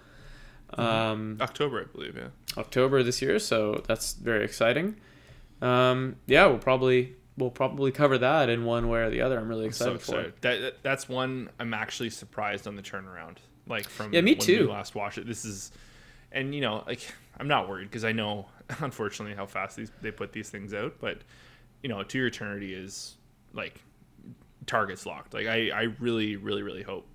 [0.76, 2.16] um, October, I believe.
[2.16, 2.28] Yeah.
[2.58, 3.40] October this year.
[3.40, 4.98] So that's very exciting.
[5.62, 9.40] Um, yeah, we'll probably we'll probably cover that in one way or the other.
[9.40, 10.28] I'm really so excited for it.
[10.28, 10.34] excited.
[10.42, 13.38] That, that that's one I'm actually surprised on the turnaround.
[13.68, 14.68] Like from Yeah, me when too.
[14.68, 15.26] We last watch it.
[15.28, 15.72] This is,
[16.32, 18.46] and you know, like I'm not worried because I know,
[18.80, 20.96] unfortunately, how fast these they put these things out.
[21.02, 21.18] But
[21.84, 23.18] you know, to your eternity is
[23.54, 23.82] like
[24.68, 25.34] targets locked.
[25.34, 27.08] Like I, I really, really, really hope.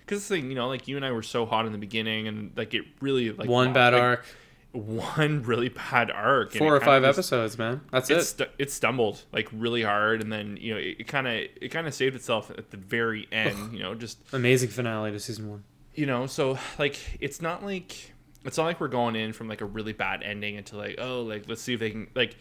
[0.00, 2.28] Because the thing, you know, like you and I were so hot in the beginning,
[2.28, 4.24] and like it really like one locked- bad like, arc,
[4.72, 7.80] one really bad arc, four or five just- episodes, man.
[7.92, 8.22] That's it, it.
[8.24, 11.86] stu- it stumbled like really hard and then you know it kind of it kind
[11.86, 15.64] of saved itself at the very end you know just Amazing finale to season one.
[15.94, 18.12] you know so like it's not like
[18.44, 21.22] it's not like we're going in from like a really bad ending into like oh
[21.22, 22.36] like let's see if they can like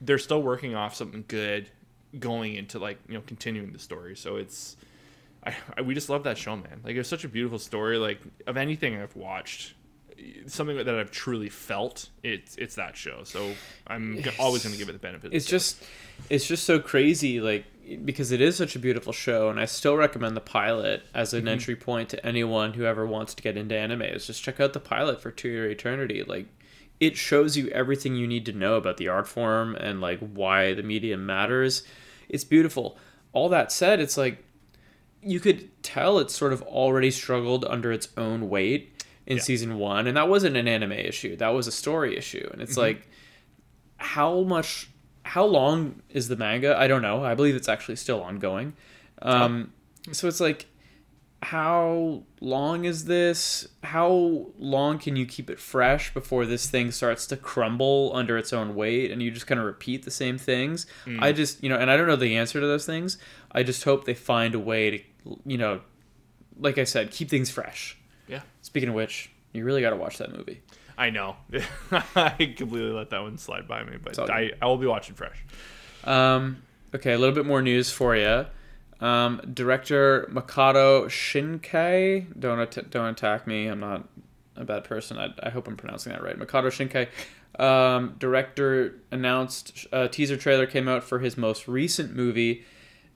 [0.00, 1.68] they're still working off something good
[2.18, 4.16] going into like you know continuing the story.
[4.16, 4.76] So it's
[5.44, 6.80] I, I we just love that show man.
[6.84, 7.98] Like it's such a beautiful story.
[7.98, 9.74] Like of anything i've watched
[10.46, 13.22] something that i've truly felt it's it's that show.
[13.24, 13.52] So
[13.86, 15.82] i'm g- always going to give it the benefit of the it's just
[16.28, 17.64] it's just so crazy like
[18.04, 21.40] because it is such a beautiful show and i still recommend the pilot as an
[21.40, 21.48] mm-hmm.
[21.48, 24.72] entry point to anyone who ever wants to get into anime is just check out
[24.72, 26.22] the pilot for To Your eternity.
[26.22, 26.46] Like
[26.98, 30.74] it shows you everything you need to know about the art form and like why
[30.74, 31.82] the medium matters.
[32.28, 32.98] It's beautiful.
[33.32, 34.44] All that said it's like
[35.22, 39.42] you could tell it sort of already struggled under its own weight in Yeah.
[39.42, 41.36] season one and that wasn't an anime issue.
[41.36, 42.80] That was a story issue and it's mm-hmm.
[42.80, 43.08] like
[43.96, 44.89] how much
[45.24, 46.78] how long is the manga?
[46.78, 47.24] I don't know.
[47.24, 48.74] I believe it's actually still ongoing.
[49.22, 49.72] Um
[50.12, 50.66] so it's like
[51.42, 53.66] how long is this?
[53.82, 58.52] How long can you keep it fresh before this thing starts to crumble under its
[58.52, 60.86] own weight and you just kind of repeat the same things?
[61.18, 63.18] I just you know and i don't know the answer to those things.
[63.52, 65.80] I just hope they find a way to you know
[66.58, 67.96] like i said keep things fresh.
[68.26, 68.42] Yeah.
[68.62, 70.60] Speaking of which you really got to watch that movie
[71.00, 71.36] I know.
[72.14, 74.18] I completely let that one slide by me, but.
[74.30, 75.42] I, I will be watching fresh.
[76.04, 76.62] Um,
[76.94, 78.44] okay, a little bit more news for you.
[79.00, 82.38] Um, director Makoto Shinkai.
[82.38, 83.66] Don't at- don't attack me.
[83.66, 84.06] I'm not
[84.56, 85.16] a bad person.
[85.16, 86.38] I, I hope I'm pronouncing that right.
[86.38, 87.08] Makoto Shinkai.
[87.58, 92.64] Um, director announced a teaser trailer came out for his most recent movie,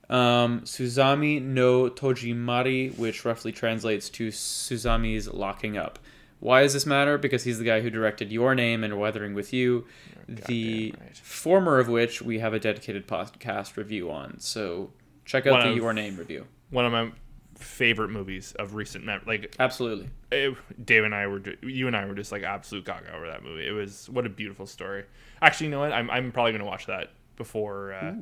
[0.09, 5.99] um, Suzume no Tojimari, which roughly translates to Suzume's locking up,
[6.39, 7.17] Why does this matter?
[7.17, 9.85] Because he's the guy who directed Your Name and Weathering with You,
[10.27, 11.17] the right.
[11.17, 14.39] former of which we have a dedicated podcast review on.
[14.39, 14.91] So
[15.23, 16.45] check out One the of- Your Name review.
[16.69, 17.11] One of my
[17.57, 20.09] favorite movies of recent mem- like Absolutely.
[20.31, 23.27] it, Dave and I were ju- you and I were just like absolute gaga over
[23.27, 23.65] that movie.
[23.65, 25.05] It was what a beautiful story.
[25.41, 25.93] Actually, you know what?
[25.93, 27.93] I'm I'm probably gonna watch that before.
[27.93, 28.13] Uh,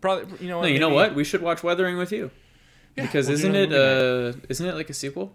[0.00, 0.62] probably you know what?
[0.64, 1.14] No, you know what?
[1.14, 2.30] We should watch Weathering with You.
[2.96, 5.34] Yeah, because we'll isn't it movie uh isn't it like a sequel?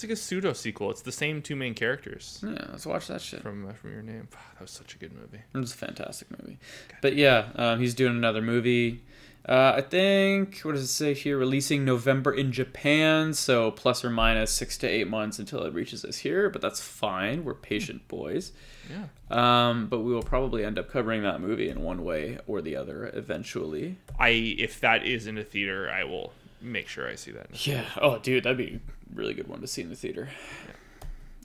[0.00, 0.90] It's like a pseudo sequel.
[0.90, 3.42] It's the same two main characters Yeah, let's watch that shit.
[3.42, 4.28] from uh, from your name.
[4.54, 5.42] That was such a good movie.
[5.54, 6.58] It was a fantastic movie.
[7.02, 9.02] But yeah, um, he's doing another movie.
[9.46, 11.36] Uh, I think what does it say here?
[11.36, 16.02] Releasing November in Japan, so plus or minus six to eight months until it reaches
[16.04, 16.48] us here.
[16.48, 17.44] But that's fine.
[17.44, 18.52] We're patient boys.
[18.90, 19.06] Yeah.
[19.30, 22.74] Um, but we will probably end up covering that movie in one way or the
[22.76, 23.96] other eventually.
[24.18, 26.32] I if that is in a theater, I will
[26.62, 27.66] make sure I see that.
[27.66, 27.84] Yeah.
[28.00, 28.80] Oh, dude, that'd be
[29.14, 30.28] really good one to see in the theater.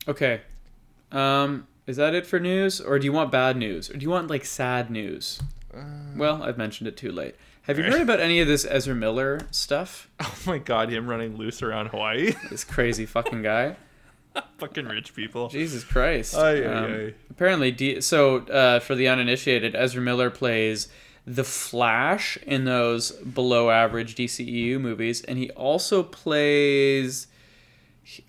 [0.08, 0.42] Okay.
[1.12, 4.10] Um, is that it for news, or do you want bad news, or do you
[4.10, 5.42] want like sad news?
[6.16, 7.36] well, I've mentioned it too late.
[7.64, 8.00] Have you Alright.
[8.00, 10.10] heard about any of this Ezra Miller stuff?
[10.22, 12.34] Oh my god, him running loose around Hawaii.
[12.50, 13.76] This crazy fucking guy.
[14.58, 15.48] Fucking rich people.
[15.50, 16.36] Jesus Christ.
[16.36, 17.14] Ay, ay, Um, ay.
[17.32, 20.88] Apparently, D- so uh, for the uninitiated, Ezra Miller plays
[21.26, 27.28] the Flash in those below average DCEU movies, and he also plays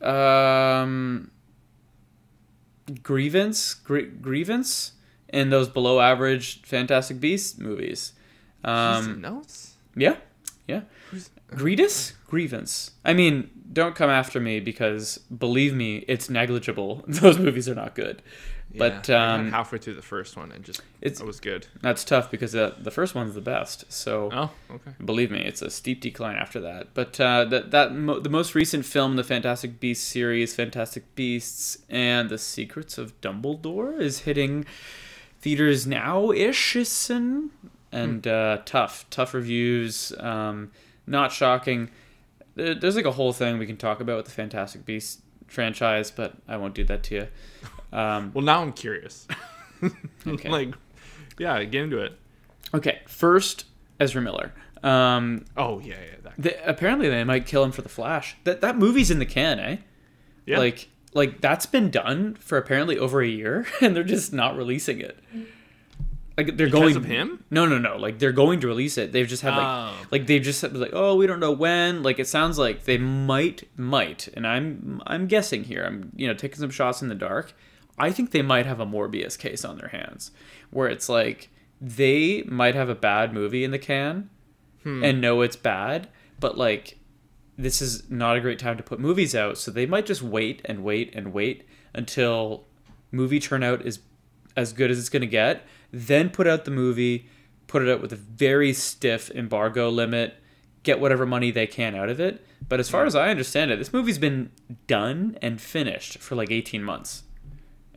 [0.02, 1.30] um,
[3.02, 4.92] Grievance, Gr- Grievance
[5.28, 8.12] in those below average Fantastic Beasts movies.
[8.64, 9.74] Um, notes.
[9.94, 10.16] yeah,
[10.66, 10.82] yeah.
[11.48, 12.12] Grievous?
[12.26, 12.92] Grievance.
[13.04, 17.04] I mean, don't come after me because believe me, it's negligible.
[17.08, 18.20] Those movies are not good.
[18.78, 21.66] But um, halfway through the first one and just it's- it was good.
[21.80, 23.84] that's tough because uh, the first one's the best.
[23.92, 24.92] So Oh, okay.
[25.04, 26.88] believe me, it's a steep decline after that.
[26.94, 31.14] But uh, that that mo- the most recent film in the Fantastic Beasts series, Fantastic
[31.14, 34.64] Beasts and the Secrets of Dumbledore, is hitting
[35.40, 36.76] theaters now ish,
[37.10, 37.50] and
[37.92, 40.12] and uh, tough, tough reviews.
[40.18, 40.70] Um,
[41.06, 41.90] not shocking.
[42.56, 46.34] There's like a whole thing we can talk about with the Fantastic Beasts franchise, but
[46.48, 47.28] I won't do that to you.
[47.98, 49.26] Um, Well, now I'm curious.
[50.26, 50.48] Okay.
[50.48, 50.74] like,
[51.38, 52.18] yeah, get into it.
[52.74, 53.66] okay, first
[54.00, 54.52] Ezra Miller.
[54.82, 56.16] Um, Oh yeah, yeah.
[56.22, 58.36] That, They, apparently, they might kill him for the Flash.
[58.44, 59.76] That that movie's in the can, eh?
[60.46, 60.58] yeah.
[60.58, 65.00] Like like that's been done for apparently over a year, and they're just not releasing
[65.00, 65.18] it.
[66.36, 67.44] Like they're Because going of him?
[67.50, 67.96] No, no, no.
[67.96, 69.12] Like they're going to release it.
[69.12, 70.06] They've just had like Oh.
[70.10, 72.02] like they've just said like oh we don't know when.
[72.02, 75.84] Like it sounds like they might might, and I'm I'm guessing here.
[75.84, 77.54] I'm you know taking some shots in the dark.
[77.98, 80.30] I think they might have a Morbius case on their hands,
[80.70, 81.48] where it's like
[81.80, 84.28] they might have a bad movie in the can,
[84.82, 85.02] hmm.
[85.02, 86.98] and know it's bad, but like
[87.56, 90.60] this is not a great time to put movies out, so they might just wait
[90.66, 92.66] and wait and wait until
[93.10, 94.00] movie turnout is
[94.56, 97.28] as good as it's going to get, then put out the movie,
[97.66, 100.34] put it out with a very stiff embargo limit,
[100.82, 102.44] get whatever money they can out of it.
[102.68, 104.50] But as far as I understand it, this movie's been
[104.86, 107.22] done and finished for like 18 months.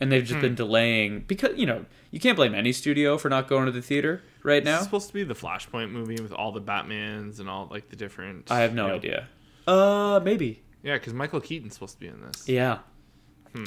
[0.01, 3.49] And they've just been delaying because, you know, you can't blame any studio for not
[3.49, 4.77] going to the theater right now.
[4.77, 7.97] is supposed to be the Flashpoint movie with all the Batmans and all like the
[7.97, 8.49] different.
[8.49, 9.27] I have no you know- idea.
[9.67, 10.63] Uh, maybe.
[10.83, 12.47] Yeah, because Michael Keaton's supposed to be in this.
[12.47, 12.79] Yeah.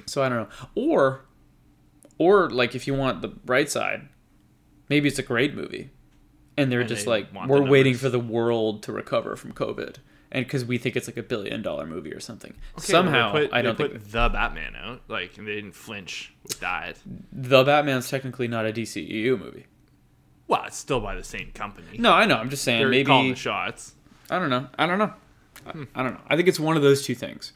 [0.07, 0.49] So I don't know.
[0.75, 1.25] Or
[2.19, 4.09] or like if you want the bright side,
[4.89, 5.91] maybe it's a great movie.
[6.57, 9.97] And they're And just they like we're waiting for the world to recover from COVID.
[10.31, 12.55] And because we think it's like a billion dollar movie or something.
[12.79, 15.03] Okay, Somehow, put, I don't they think put the Batman out.
[15.07, 16.97] Like, and they didn't flinch with that.
[17.31, 19.67] the Batman's technically not a DCEU movie.
[20.49, 21.99] Well, it's still by the same company.
[21.99, 22.37] No, I know.
[22.37, 23.95] I'm just saying They're maybe calling the shots.
[24.31, 24.69] I don't know.
[24.79, 25.13] I don't know.
[25.67, 25.85] I, hmm.
[25.95, 26.21] I don't know.
[26.29, 27.53] I think it's one of those two things.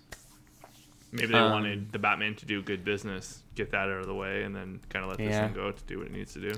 [1.13, 4.15] Maybe they Um, wanted the Batman to do good business, get that out of the
[4.15, 5.43] way, and then kind of let this Yeah.
[5.47, 6.53] one go to do what it needs to do.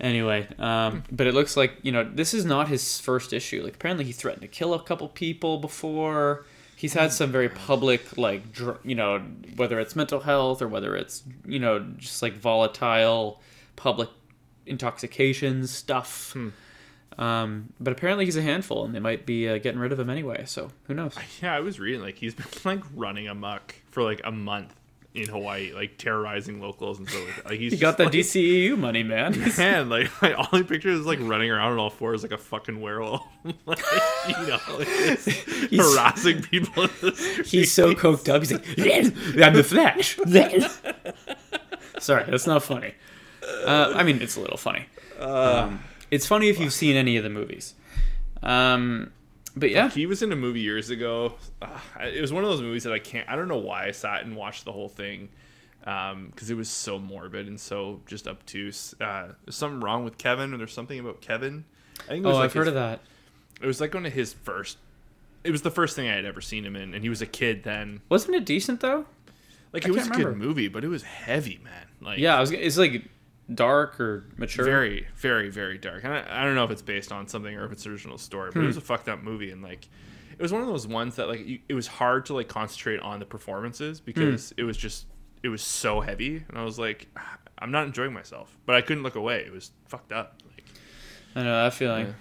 [0.00, 3.62] Anyway, um, but it looks like you know this is not his first issue.
[3.62, 6.44] Like apparently he threatened to kill a couple people before.
[6.74, 9.20] He's had some very public like dr- you know
[9.56, 13.40] whether it's mental health or whether it's you know just like volatile
[13.76, 14.08] public
[14.66, 16.36] intoxication stuff.
[17.18, 20.10] Um, but apparently he's a handful, and they might be uh, getting rid of him
[20.10, 20.44] anyway.
[20.46, 21.14] So who knows?
[21.42, 24.74] Yeah, I was reading like he's been like running amok for like a month
[25.16, 27.44] in Hawaii, like terrorizing locals and so like.
[27.46, 29.34] Like he's He got that like, DCEU money, man.
[29.56, 32.38] Man, like, like all he pictures is like running around on all fours like a
[32.38, 33.22] fucking werewolf,
[33.64, 33.80] like
[34.28, 35.28] you know, like, just
[35.72, 36.86] harassing people.
[37.44, 38.42] He's so coked up.
[38.42, 40.16] He's like, I'm the Flash.
[41.98, 42.94] Sorry, that's not funny.
[43.64, 44.86] Uh, I mean, it's a little funny.
[45.18, 47.74] Um, it's funny if you've seen any of the movies.
[48.42, 49.12] Um,
[49.56, 51.34] but yeah, He was in a movie years ago.
[51.62, 53.28] Uh, it was one of those movies that I can't.
[53.28, 55.30] I don't know why I sat and watched the whole thing
[55.80, 58.94] because it was so morbid and so just obtuse.
[59.00, 61.64] Uh, there's something wrong with Kevin, or there's something about Kevin.
[62.00, 63.00] I think it oh, was like I've heard of that.
[63.60, 64.78] It was like one of his first.
[65.44, 67.26] It was the first thing I had ever seen him in, and he was a
[67.26, 68.02] kid then.
[68.08, 69.06] Wasn't it decent though?
[69.72, 71.86] Like I it was a good movie, but it was heavy, man.
[72.00, 72.50] Like Yeah, I was.
[72.50, 73.04] It's like
[73.54, 74.64] dark or mature.
[74.64, 76.04] very, very, very dark.
[76.04, 78.50] And I, I don't know if it's based on something or if it's original story,
[78.52, 78.66] but it Hmm.
[78.68, 79.88] was a fucked up movie, and like
[80.38, 83.00] it was one of those ones that like you, it was hard to like concentrate
[83.00, 84.60] on the performances because Hmm.
[84.60, 85.06] it was just
[85.42, 88.80] it was so heavy, and I was like, "Ah, I'm not enjoying myself, but I
[88.82, 89.40] couldn't look away.
[89.46, 90.40] It was fucked up.
[90.46, 90.64] Like,
[91.36, 92.14] I know that feeling.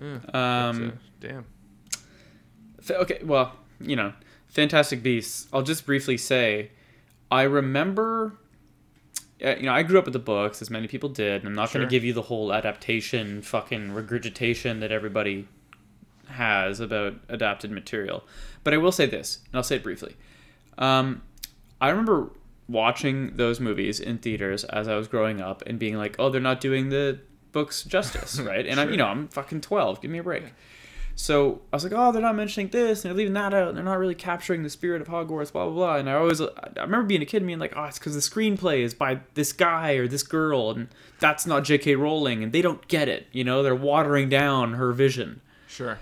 [0.00, 0.90] yeah, but, Um, uh,
[1.20, 1.44] damn.
[2.90, 4.12] Okay, well, you know,
[4.48, 5.46] Fantastic Beasts.
[5.52, 6.70] I'll just briefly say,
[7.30, 8.32] I remember.
[9.44, 11.42] Uh, You know, I grew up with the books, as many people did.
[11.42, 15.48] And I'm not going to give you the whole adaptation, fucking regurgitation that everybody
[16.28, 18.24] has about adapted material.
[18.64, 20.16] But I will say this, and I'll say it briefly.
[20.78, 21.22] Um,
[21.80, 22.30] I remember
[22.68, 26.40] watching those movies in theaters as I was growing up and being like, "Oh, they're
[26.40, 27.18] not doing the
[27.52, 30.00] books justice, right?" And I'm, you know, I'm fucking 12.
[30.00, 30.44] Give me a break.
[31.20, 33.76] So I was like, oh, they're not mentioning this, and they're leaving that out, and
[33.76, 35.96] they're not really capturing the spirit of Hogwarts, blah blah blah.
[35.96, 38.20] And I always, I remember being a kid, and being like, oh, it's because the
[38.20, 41.96] screenplay is by this guy or this girl, and that's not J.K.
[41.96, 43.26] Rowling, and they don't get it.
[43.32, 45.42] You know, they're watering down her vision.
[45.68, 45.98] Sure.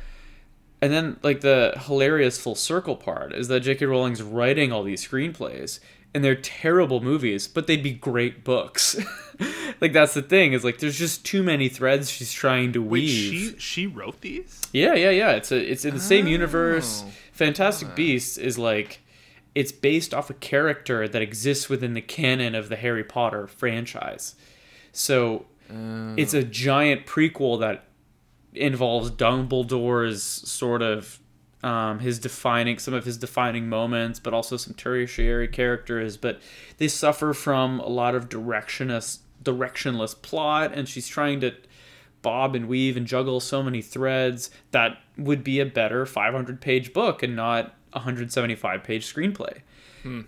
[0.81, 3.87] And then, like the hilarious full circle part is that J.K.
[3.87, 5.81] Rowling's writing all these screenplays,
[6.18, 8.98] and they're terrible movies, but they'd be great books.
[9.81, 13.04] like that's the thing is like there's just too many threads she's trying to Wait,
[13.04, 13.54] weave.
[13.54, 14.62] she she wrote these?
[14.72, 15.31] Yeah, yeah, yeah.
[15.31, 16.31] It's a it's in the same oh.
[16.31, 17.04] universe.
[17.07, 17.11] Oh.
[17.31, 18.98] Fantastic Beasts is like
[19.54, 24.35] it's based off a character that exists within the canon of the Harry Potter franchise.
[24.90, 26.40] So it's oh.
[26.40, 27.85] a giant prequel that
[28.54, 31.20] involves Dumbledore's sort of
[31.62, 36.16] um, his defining some of his defining moments, but also some tertiary characters.
[36.16, 36.40] But
[36.79, 41.55] they suffer from a lot of directionless directionless plot, and she's trying to
[42.23, 46.92] bob and weave and juggle so many threads that would be a better 500 page
[46.92, 49.61] book and not a 175 page screenplay.
[50.03, 50.25] W-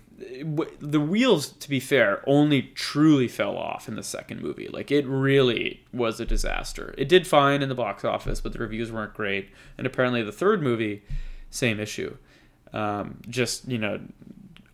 [0.79, 4.67] The wheels, to be fair, only truly fell off in the second movie.
[4.67, 6.93] Like, it really was a disaster.
[6.97, 9.49] It did fine in the box office, but the reviews weren't great.
[9.77, 11.03] And apparently, the third movie,
[11.49, 12.17] same issue.
[12.73, 13.99] Um, just, you know,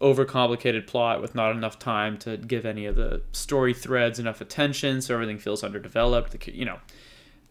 [0.01, 5.01] overcomplicated plot with not enough time to give any of the story threads enough attention,
[5.01, 6.47] so everything feels underdeveloped.
[6.47, 6.79] You know,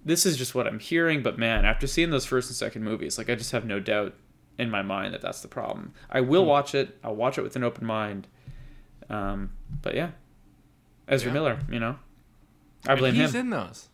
[0.05, 1.23] this is just what I'm hearing.
[1.23, 4.15] But man, after seeing those first and second movies, like I just have no doubt
[4.59, 5.93] in my mind that that's the problem.
[6.11, 6.49] I will Hmm.
[6.49, 6.99] watch it.
[7.05, 8.27] I'll watch it with an open mind.
[9.11, 9.51] Um,
[9.83, 10.11] but yeah,
[11.09, 11.35] Ezra Yeah.
[11.35, 11.97] Miller, you know,
[12.87, 13.41] I And blame he's him.
[13.43, 13.89] in those.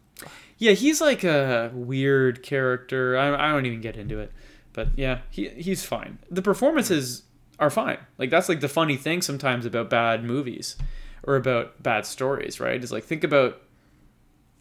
[0.58, 3.16] Yeah, he's like a weird character.
[3.18, 4.32] I, I don't even get into it,
[4.72, 6.18] but yeah, he he's fine.
[6.30, 7.22] The performances
[7.58, 7.98] are fine.
[8.18, 10.76] Like that's like the funny thing sometimes about bad movies
[11.24, 12.82] or about bad stories, right?
[12.82, 13.60] Is like think about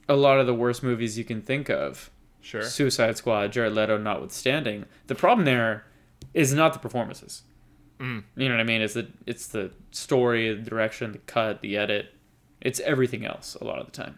[0.09, 2.09] a lot of the worst movies you can think of.
[2.41, 2.63] Sure.
[2.63, 4.85] Suicide Squad, Jared Leto notwithstanding.
[5.05, 5.85] The problem there
[6.33, 7.43] is not the performances.
[7.99, 8.23] Mm.
[8.35, 8.81] You know what I mean?
[8.81, 12.13] It's the it's the story, the direction, the cut, the edit.
[12.59, 14.17] It's everything else a lot of the time.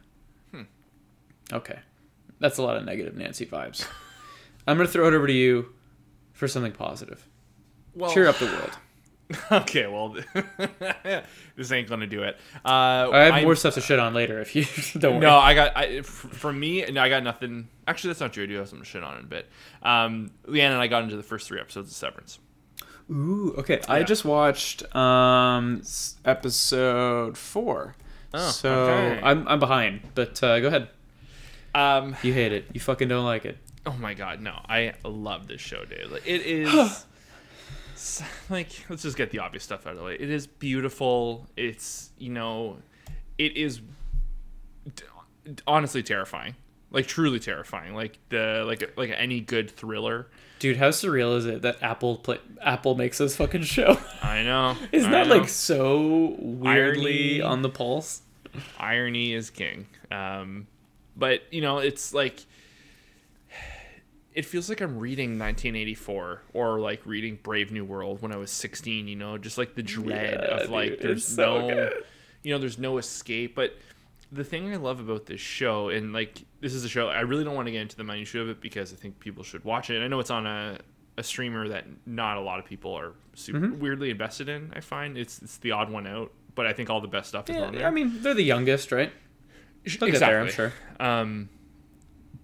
[0.51, 0.61] Hmm.
[1.51, 1.79] Okay,
[2.39, 3.87] that's a lot of negative Nancy vibes.
[4.67, 5.73] I'm gonna throw it over to you
[6.31, 7.27] for something positive.
[7.93, 8.77] Well, Cheer up the world.
[9.51, 10.15] Okay, well,
[11.55, 12.35] this ain't gonna do it.
[12.65, 14.65] Uh, I have I'm- more stuff to shit on later if you
[14.99, 15.21] don't worry.
[15.21, 16.83] No, I got I, for me.
[16.91, 17.67] No, I got nothing.
[17.87, 18.43] Actually, that's not true.
[18.43, 19.49] I do have some shit on in a bit.
[19.81, 22.39] Um, Leanne and I got into the first three episodes of Severance.
[23.11, 23.81] Ooh, okay.
[23.89, 25.81] I just watched um
[26.25, 27.95] episode four.
[28.33, 29.19] Oh, so okay.
[29.23, 30.89] I'm I'm behind, but uh, go ahead.
[31.75, 32.65] Um, You hate it.
[32.73, 33.57] You fucking don't like it.
[33.85, 34.53] oh my god, no!
[34.67, 36.11] I love this show, dude.
[36.11, 37.05] Like, it is.
[38.49, 40.15] like, let's just get the obvious stuff out of the way.
[40.15, 41.47] It is beautiful.
[41.55, 42.77] It's you know,
[43.37, 43.81] it is
[44.95, 45.03] d-
[45.67, 46.55] honestly terrifying.
[46.91, 47.95] Like truly terrifying.
[47.95, 50.27] Like the like like any good thriller.
[50.59, 53.97] Dude, how surreal is it that Apple play, Apple makes this fucking show?
[54.21, 54.77] I know.
[54.91, 55.35] Isn't I that know.
[55.39, 57.41] like so weirdly Irony.
[57.41, 58.21] on the pulse?
[58.79, 59.87] irony is king.
[60.11, 60.67] Um,
[61.17, 62.45] but you know, it's like
[64.33, 68.51] it feels like I'm reading 1984 or like reading Brave New World when I was
[68.51, 69.07] 16.
[69.07, 72.03] You know, just like the dread Yeah, of like dude, there's so no, good.
[72.43, 73.55] you know, there's no escape.
[73.55, 73.77] But
[74.31, 77.43] the thing I love about this show, and like this is a show, I really
[77.43, 79.89] don't want to get into the minutiae of it because I think people should watch
[79.89, 80.01] it.
[80.03, 80.79] I know it's on a
[81.15, 83.79] a streamer that not a lot of people are super Mm-hmm.
[83.79, 84.71] weirdly invested in.
[84.75, 87.49] I find it's it's the odd one out, but I think all the best stuff
[87.51, 87.81] is on there.
[87.81, 89.11] Yeah, I mean, they're the youngest, right?
[89.99, 90.73] They'll get there, I'm sure.
[90.99, 91.49] Um,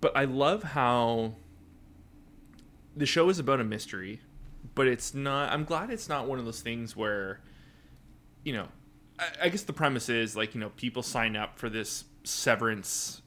[0.01, 1.33] but I love how
[2.99, 4.21] the show is about a mystery,
[4.75, 5.51] but it's not.
[5.51, 7.39] I'm glad it's not one of those things where,
[8.43, 8.67] you know,
[9.17, 13.21] I, I guess the premise is like you know people sign up for this severance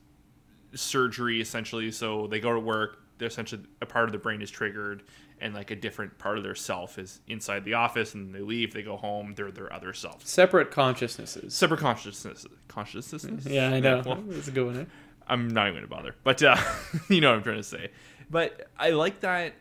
[0.75, 2.99] surgery essentially, so they go to work.
[3.19, 5.03] They're essentially a part of the brain is triggered,
[5.41, 8.73] and like a different part of their self is inside the office, and they leave.
[8.75, 9.35] They go home.
[9.37, 10.27] They're their other self.
[10.27, 11.55] Separate consciousnesses.
[11.55, 13.47] Separate consciousnesses Consciousnesses.
[13.47, 14.03] Yeah, I know.
[14.05, 14.81] Well, It's a good one.
[14.81, 14.85] eh?
[15.29, 16.17] I'm not even gonna bother.
[16.25, 16.57] But uh,
[17.09, 17.91] you know what I'm trying to say.
[18.31, 19.55] But I like that,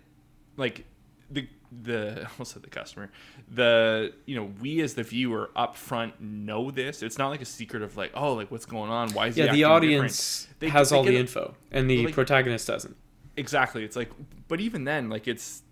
[0.62, 0.86] like
[1.30, 1.48] the
[1.84, 3.10] the said the customer,
[3.54, 7.02] the you know we as the viewer up front know this.
[7.04, 9.10] It's not like a secret of like oh like what's going on.
[9.12, 10.48] Why is he Yeah, the audience?
[10.60, 12.96] They- has they all the info, and the like- protagonist doesn't.
[13.38, 13.84] Exactly.
[13.86, 14.12] It's like,
[14.50, 15.64] but even then, like it's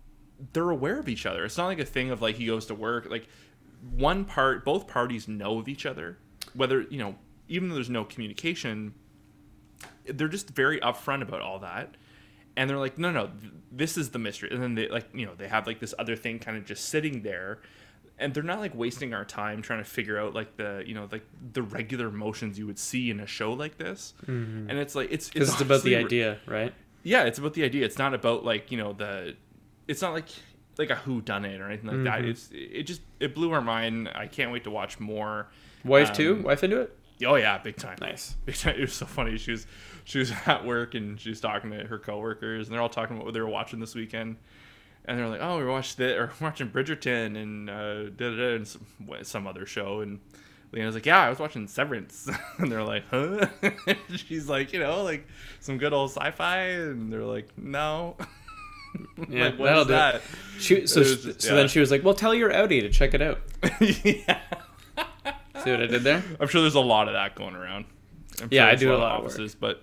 [0.53, 1.43] they're aware of each other.
[1.45, 3.09] It's not like a thing of like he goes to work.
[3.09, 3.27] Like
[3.91, 6.17] one part, both parties know of each other.
[6.53, 7.15] Whether you know,
[7.49, 8.93] even though there's no communication,
[10.05, 11.95] they're just very upfront about all that.
[12.59, 13.29] And they're like, no, no,
[13.71, 14.49] this is the mystery.
[14.51, 16.89] And then they like, you know, they have like this other thing kind of just
[16.89, 17.59] sitting there.
[18.17, 21.07] And they're not like wasting our time trying to figure out like the you know
[21.09, 25.09] like the regular motions you would see in a show like this, and it's like
[25.09, 26.73] it's Because it's about the idea, right?
[27.01, 29.33] yeah it's about the idea it's not about like you know the
[29.87, 30.25] it's not like
[30.77, 32.29] like a who done it or anything like that Mm-hmm.
[32.31, 35.47] it's it just it blew our mind i can't wait to watch more
[35.85, 36.41] Wife Um, too?
[36.43, 36.98] Wife into it?
[37.25, 38.35] Oh yeah big time Nice.
[38.45, 39.67] big time it was so funny she was
[40.03, 43.15] she was at work and she was talking to her coworkers and they're all talking
[43.15, 44.37] about what they were watching this weekend
[45.05, 48.35] and they're like oh we watched that or we're watching bridgerton and uh da, da,
[48.35, 48.85] da, and some,
[49.23, 50.19] some other show and
[50.71, 53.47] Lena's like, yeah, I was watching Severance, and they're like, huh?
[54.15, 55.27] She's like, you know, like
[55.59, 58.15] some good old sci-fi, and they're like, no.
[59.27, 60.21] Yeah, like, that'll do that?
[60.57, 61.55] She, so was so yeah.
[61.55, 63.39] then she was like, "Well, tell your Audi to check it out."
[63.79, 64.39] yeah.
[65.63, 66.23] See what I did there?
[66.39, 67.85] I'm sure there's a lot of that going around.
[68.41, 69.31] I'm Yeah, sure I do a of lot of work.
[69.31, 69.81] offices, but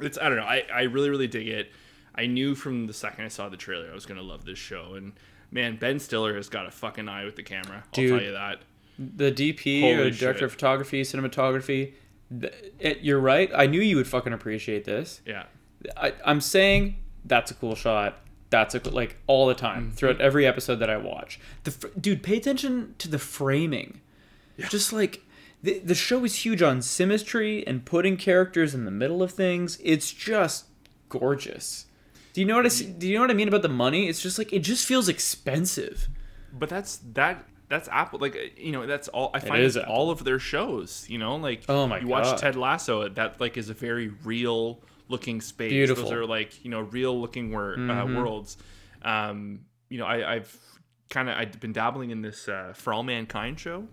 [0.00, 0.44] it's I don't know.
[0.44, 1.70] I I really really dig it.
[2.14, 4.94] I knew from the second I saw the trailer I was gonna love this show,
[4.94, 5.12] and
[5.50, 7.78] man, Ben Stiller has got a fucking eye with the camera.
[7.84, 8.10] I'll Dude.
[8.10, 8.58] tell you that.
[8.98, 10.42] The DP Holy or director shit.
[10.42, 11.94] of photography, cinematography.
[12.40, 13.50] th- it, you're right.
[13.54, 15.20] I knew you would fucking appreciate this.
[15.26, 15.44] Yeah.
[15.96, 18.18] I, I'm saying that's a cool shot.
[18.50, 19.90] That's a cool, like all the time Mm-hmm.
[19.94, 21.40] throughout every episode that I watch.
[21.64, 24.00] The fr- dude, pay attention to the framing.
[24.68, 25.22] Just like
[25.62, 29.78] the the show is huge on symmetry and putting characters in the middle of things.
[29.82, 30.66] It's just
[31.08, 31.86] gorgeous.
[32.32, 34.08] Do you know what I see, do you know what I mean about the money?
[34.08, 36.08] It's just like it just feels expensive.
[36.52, 37.46] But that's that.
[37.68, 38.18] That's Apple.
[38.18, 39.30] Like uh, you know, that's all.
[39.32, 41.06] I find is it's all of their shows.
[41.08, 43.08] You know, like Oh my you watch Ted Lasso.
[43.08, 45.70] That like is a very real looking space.
[45.70, 46.04] Beautiful.
[46.04, 46.14] Mm-hmm.
[46.14, 48.58] Those are like you know real looking wor- uh, worlds.
[49.02, 50.58] Um, you know, I, I've
[51.10, 53.86] kind of I've been dabbling in this uh, For All Mankind show.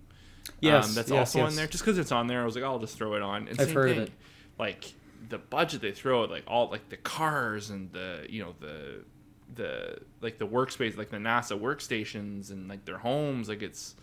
[0.62, 1.50] Yes, um, that's yes, also yes.
[1.50, 1.68] on there.
[1.68, 3.48] Just because it's on there, I was like, oh, I'll just throw it on.
[3.48, 4.12] And I've heard of thing, it.
[4.58, 4.94] Like
[5.30, 9.04] the budget they throw at, like all like the cars and the you know the
[9.56, 13.50] the like the workspace, like the NASA workstations and like their homes.
[13.50, 13.96] Like it's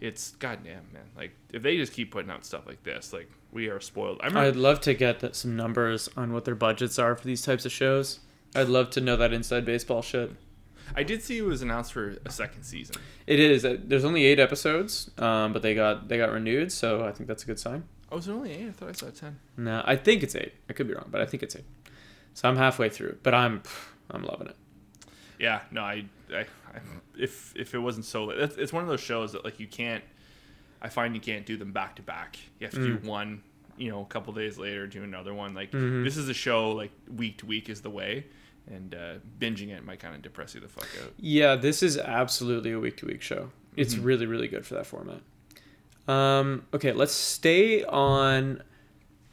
[0.00, 1.04] it's goddamn man.
[1.16, 4.20] Like if they just keep putting out stuff like this, like we are spoiled.
[4.22, 7.26] I remember I'd love to get that, some numbers on what their budgets are for
[7.26, 8.20] these types of shows.
[8.54, 10.32] I'd love to know that inside baseball shit.
[10.94, 12.96] I did see it was announced for a second season.
[13.26, 13.64] It is.
[13.64, 17.28] uh, There's only eight episodes, um, but they got they got renewed, so I think
[17.28, 17.84] that's a good sign.
[18.12, 18.68] Oh, was it only eight?
[18.68, 19.38] I thought I saw ten.
[19.56, 20.54] No, I think it's eight.
[20.68, 21.64] I could be wrong, but I think it's eight.
[22.34, 23.62] So I'm halfway through, but I'm
[24.10, 24.56] I'm loving it.
[25.38, 26.46] Yeah, no, I, I, I
[27.18, 29.66] if if it wasn't so late, it's, it's one of those shows that like you
[29.66, 30.04] can't.
[30.82, 32.38] I find you can't do them back to back.
[32.58, 33.02] You have to Mm.
[33.02, 33.42] do one,
[33.76, 35.54] you know, a couple days later, do another one.
[35.54, 36.04] Like Mm-hmm.
[36.04, 38.26] this is a show like week to week is the way,
[38.70, 41.12] and uh, binging it might kind of depress you the fuck out.
[41.18, 43.50] Yeah, this is absolutely a week to week show.
[43.76, 45.20] It's really really good for that format.
[46.08, 48.62] Um, okay, let's stay on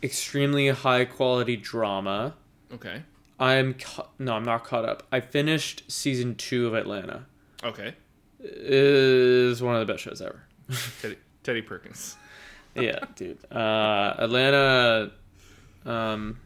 [0.03, 2.35] extremely high quality drama.
[2.73, 3.03] Okay,
[3.39, 5.03] I'm ca- no, I'm not caught up.
[5.11, 7.25] I finished season two of Atlanta.
[7.63, 7.95] okay,
[8.39, 10.43] It is one of the best shows ever.
[11.01, 12.15] Teddy, Teddy Perkins.
[12.75, 13.39] yeah, dude.
[13.51, 15.11] Uh, Atlanta,
[15.85, 16.39] um,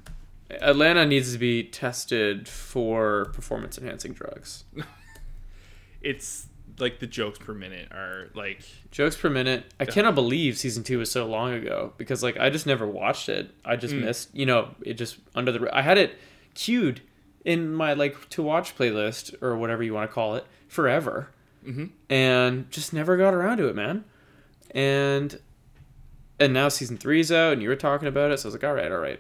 [0.61, 4.63] Atlanta needs to be tested for performance enhancing drugs.
[6.01, 6.47] It's
[6.79, 9.65] like the jokes per minute are like Jokes per minute.
[9.79, 13.29] I cannot believe season two was so long ago because like I just never watched
[13.29, 13.51] it.
[13.63, 14.01] I just Mm.
[14.05, 14.33] missed.
[14.33, 15.69] You know, it just under the.
[15.75, 16.15] I had it
[16.55, 17.01] queued
[17.45, 21.29] in my like to watch playlist or whatever you want to call it forever,
[21.67, 21.91] Mhm.
[22.09, 24.03] and just never got around to it, man.
[24.71, 25.39] And
[26.39, 28.63] and now season three's out, and you were talking about it, so I was like,
[28.63, 29.19] all right, all right.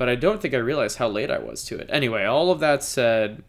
[0.00, 1.90] But I don't think I realized how late I was to it.
[1.92, 3.42] Anyway, all of that said,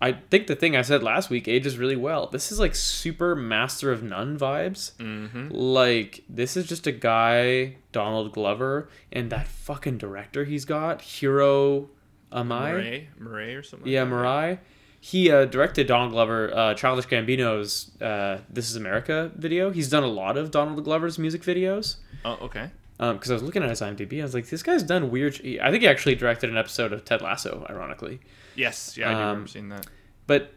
[0.00, 2.26] I think the thing I said last week ages really well.
[2.26, 4.92] This is like super Master of None vibes.
[4.96, 5.48] mm-hmm.
[5.50, 11.90] Like this is just a guy, Donald Glover, and that fucking director he's got, Hiro
[12.32, 12.72] Amai.
[12.72, 13.92] Murray, Murray or something.
[13.92, 14.16] Yeah, like that.
[14.16, 14.58] Mirai.
[15.00, 19.68] he uh, directed Donald Glover, uh, Childish Gambino's uh, "This Is America" video.
[19.70, 21.96] He's done a lot of Donald Glover's music videos.
[22.24, 22.70] Oh, okay.
[22.98, 25.36] Because I was looking at his IMDb, I was like, this guy's done weird.
[25.36, 28.18] sh- I think he actually directed an episode of Ted Lasso, ironically.
[28.56, 29.86] Yes, yeah, I Um, seeing that.
[30.26, 30.52] But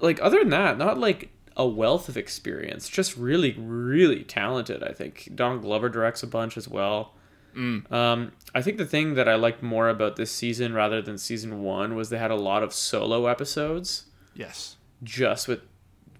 [0.00, 2.88] like other than that, not like a wealth of experience.
[2.88, 4.82] Just really, really talented.
[4.82, 7.14] I think Don Glover directs a bunch as well.
[7.56, 7.90] Mm.
[7.92, 11.62] Um, I think the thing that I liked more about this season rather than season
[11.62, 14.04] one was they had a lot of solo episodes,
[14.34, 14.76] Yes.
[15.02, 15.60] just with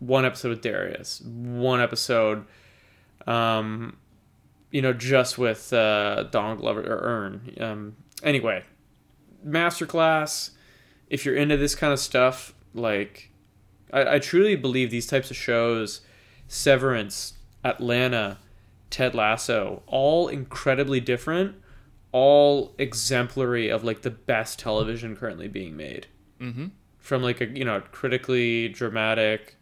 [0.00, 2.44] one episode with Darius, one episode,
[3.26, 3.96] um,
[4.70, 7.54] you know, just with uh, Donald Glover or Earn.
[7.60, 8.64] Um, anyway,
[9.46, 10.50] masterclass.
[11.08, 13.30] If you're into this kind of stuff, like,
[13.92, 16.02] I, I truly believe these types of shows,
[16.48, 18.38] Severance, Atlanta,
[18.90, 21.56] Ted Lasso, all incredibly different,
[22.12, 26.06] all exemplary of like the best television currently being made.
[26.40, 26.66] Mm-hmm.
[26.98, 29.56] From like a you know critically dramatic,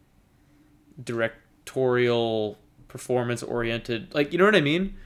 [1.03, 2.59] directorial,
[2.89, 4.97] performance oriented, like you know what I mean,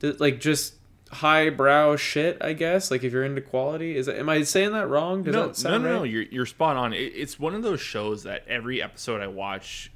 [0.00, 0.74] like just
[1.10, 2.38] highbrow shit.
[2.40, 5.22] I guess like if you're into quality, is that, am I saying that wrong?
[5.22, 5.96] Does no, that no, sound no, right?
[5.96, 6.02] no.
[6.04, 6.92] You're you're spot on.
[6.92, 9.92] It, it's one of those shows that every episode I watch,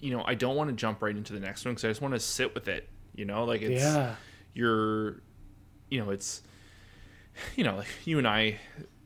[0.00, 2.00] you know, I don't want to jump right into the next one because I just
[2.00, 2.88] want to sit with it.
[3.14, 4.14] You know, like it's yeah.
[4.54, 5.20] you're,
[5.90, 6.42] you know, it's,
[7.56, 8.58] you know, like you and I,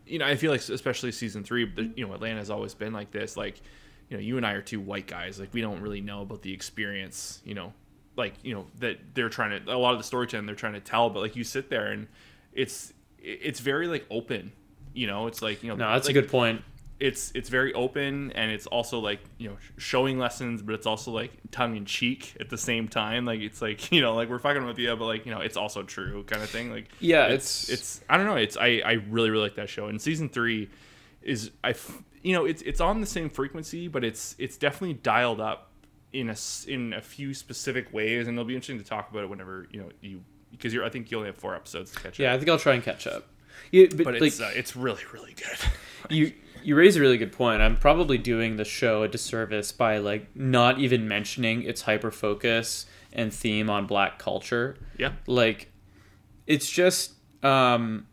[0.07, 2.93] you know, I feel like especially season three, but, you know, Atlanta has always been
[2.93, 3.37] like this.
[3.37, 3.61] Like,
[4.15, 5.39] you know, you and I are two white guys.
[5.41, 7.41] Like we don't really know about the experience.
[7.45, 7.73] You know,
[8.17, 10.81] like you know that they're trying to a lot of the storytelling they're trying to
[10.81, 12.07] tell, but like you sit there and
[12.53, 14.53] it's it's very like open.
[14.93, 16.63] You know, it's like you know, No, that's like, a good point.
[17.01, 21.11] it's it's very open and it's also like you know showing lessons but it's also
[21.11, 24.39] like tongue in cheek at the same time like it's like you know like we're
[24.39, 27.27] fucking with you but like you know it's also true kind of thing like Yeah,
[27.27, 30.01] it's it's- it's i don't know it's i i really really like that show and
[30.01, 30.71] season three
[31.21, 31.73] is i
[32.25, 35.71] you know it's it's on the same frequency but it's it's definitely dialed up
[36.13, 39.23] in a s- in a few specific ways and it'll be interesting to talk about
[39.23, 40.21] it whenever you know you
[40.51, 42.19] because you're i think you only have four episodes to catch up.
[42.19, 43.27] Yeah, I think I'll try and catch up.
[43.71, 45.59] Yeah, but, but like it's uh, it's really really good
[46.11, 47.61] you you raise a really good point.
[47.61, 52.87] I'm probably doing the show a disservice by like not even mentioning its hyper focus
[53.13, 54.77] and theme on black culture.
[54.97, 55.71] yeah Like
[56.47, 57.13] it's just
[57.45, 58.07] um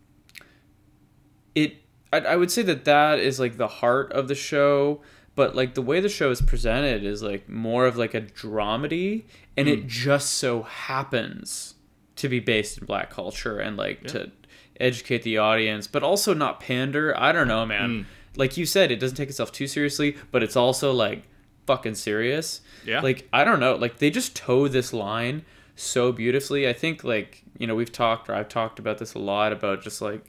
[1.55, 1.80] it
[2.11, 5.01] I, I would say that that is like the heart of the show
[5.35, 9.23] but like the way the show is presented is like more of like a dramedy
[9.55, 9.87] and it hmm.
[9.87, 11.75] just so happens
[12.17, 14.31] to be based in black culture and like to
[14.79, 17.17] educate the audience but also not pander.
[17.17, 17.89] I don't know man.
[17.89, 18.01] Hmm.
[18.35, 21.23] Like you said it doesn't take itself too seriously but it's also like
[21.65, 22.61] fucking serious.
[22.85, 23.01] Yeah.
[23.01, 23.75] like i don't know.
[23.75, 25.45] Like they just toe this line
[25.75, 26.67] so beautifully.
[26.67, 29.81] I think like you know we've talked or i've talked about this a lot about
[29.81, 30.23] just like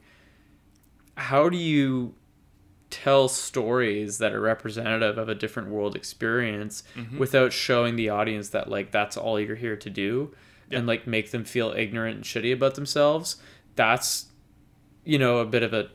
[1.30, 2.14] how do you
[2.90, 7.18] tell stories that are representative of a different world experience Mm-hmm.
[7.18, 10.34] without showing the audience that like that's all you're here to do
[10.70, 13.36] and like make them feel ignorant and shitty about themselves?
[13.76, 14.26] That's
[15.04, 15.88] you know a bit of a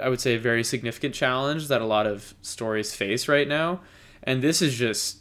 [0.00, 3.80] i would say a very significant challenge that a lot of stories face right now.
[4.22, 5.18] And this is just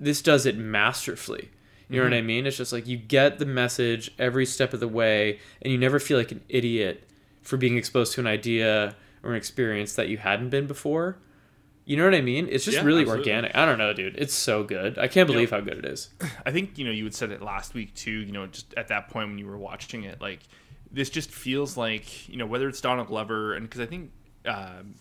[0.00, 1.50] this does it masterfully.
[1.88, 2.46] You know what i mean?
[2.46, 5.98] It's just like you get the message every step of the way and you never
[5.98, 7.02] feel like an idiot
[7.42, 11.18] for being exposed to an idea or an experience that you hadn't been before.
[11.86, 12.46] You know what i mean?
[12.50, 13.32] It's just Yeah, really absolutely.
[13.32, 13.56] organic.
[13.56, 14.14] I don't know dude.
[14.16, 14.98] It's so good.
[14.98, 16.10] I can't believe how good it is.
[16.46, 18.12] I think you know you had said it last week too.
[18.12, 20.40] You know, just at that point when you were watching it, like
[20.92, 24.12] this just feels like you know whether it's Donald Glover and because I think
[24.44, 24.94] um,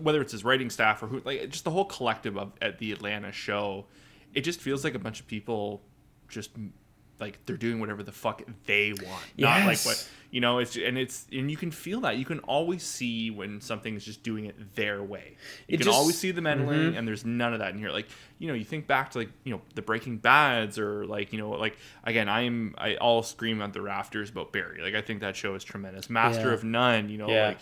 [0.00, 2.92] whether it's his writing staff or who like just the whole collective of at the
[2.92, 3.86] Atlanta show,
[4.32, 5.82] it just feels like a bunch of people
[6.28, 6.50] just
[7.20, 10.58] like they're doing whatever the fuck they want, not like what you know.
[10.58, 14.04] It's and it's and you can feel that you can always see when something is
[14.04, 15.36] just doing it their way.
[15.66, 16.96] You It can just- always see the meddling mm-hmm.
[16.98, 18.06] and there's none of that in here like
[18.38, 21.38] you know you think back to like you know the breaking bads or like you
[21.40, 25.20] know like again i'm i all scream at the rafters about barry like i think
[25.20, 26.54] that show is tremendous master Yeah.
[26.54, 27.48] of none you know Yeah.
[27.48, 27.58] like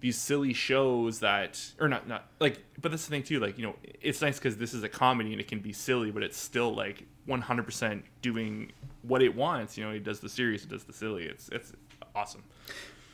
[0.00, 3.64] these silly shows that or not not like but that's the thing too like you
[3.66, 6.36] know it's nice because this is a comedy and it can be silly but it's
[6.38, 8.72] still like 100% doing
[9.02, 11.72] what it wants you know it does the serious it does the silly it's it's
[12.14, 12.42] awesome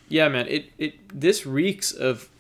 [0.09, 0.47] Yeah, man.
[0.49, 2.31] It it this reeks of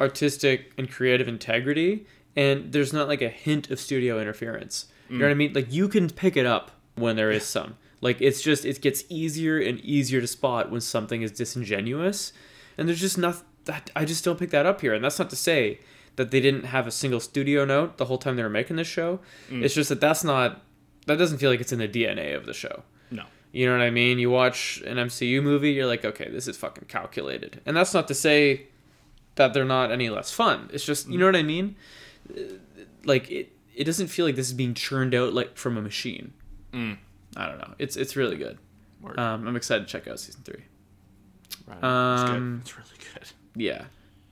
[0.00, 2.06] artistic and creative integrity,
[2.36, 4.86] and there's not like a hint of studio interference.
[5.10, 5.38] You know what I mm.
[5.38, 5.52] mean?
[5.54, 7.76] Like you can pick it up when there is some.
[8.00, 12.32] Like it's just it gets easier and easier to spot when something is disingenuous,
[12.76, 14.94] and there's just nothing that I just don't pick that up here.
[14.94, 15.80] And that's not to say
[16.16, 18.88] that they didn't have a single studio note the whole time they were making this
[18.88, 19.20] show.
[19.50, 19.62] Mm.
[19.62, 20.62] It's just that that's not
[21.06, 22.82] that doesn't feel like it's in the DNA of the show.
[23.10, 24.18] No You know what I mean?
[24.18, 27.60] You watch an MCU movie, you're like, okay, this is fucking calculated.
[27.66, 28.66] And that's not to say
[29.36, 30.68] that they're not any less fun.
[30.72, 31.76] It's just, you know what I mean?
[32.30, 32.40] uh,
[33.04, 36.32] like it it doesn't feel like this is being churned out like from a machine.
[36.72, 36.98] Mm.
[37.36, 37.74] I don't know.
[37.78, 38.58] It's it's really good.
[39.16, 40.64] Um, I'm excited to check out season three.
[41.66, 41.76] Right.
[41.76, 42.60] it's, um, good.
[42.62, 43.28] it's really good.
[43.54, 43.84] Yeah.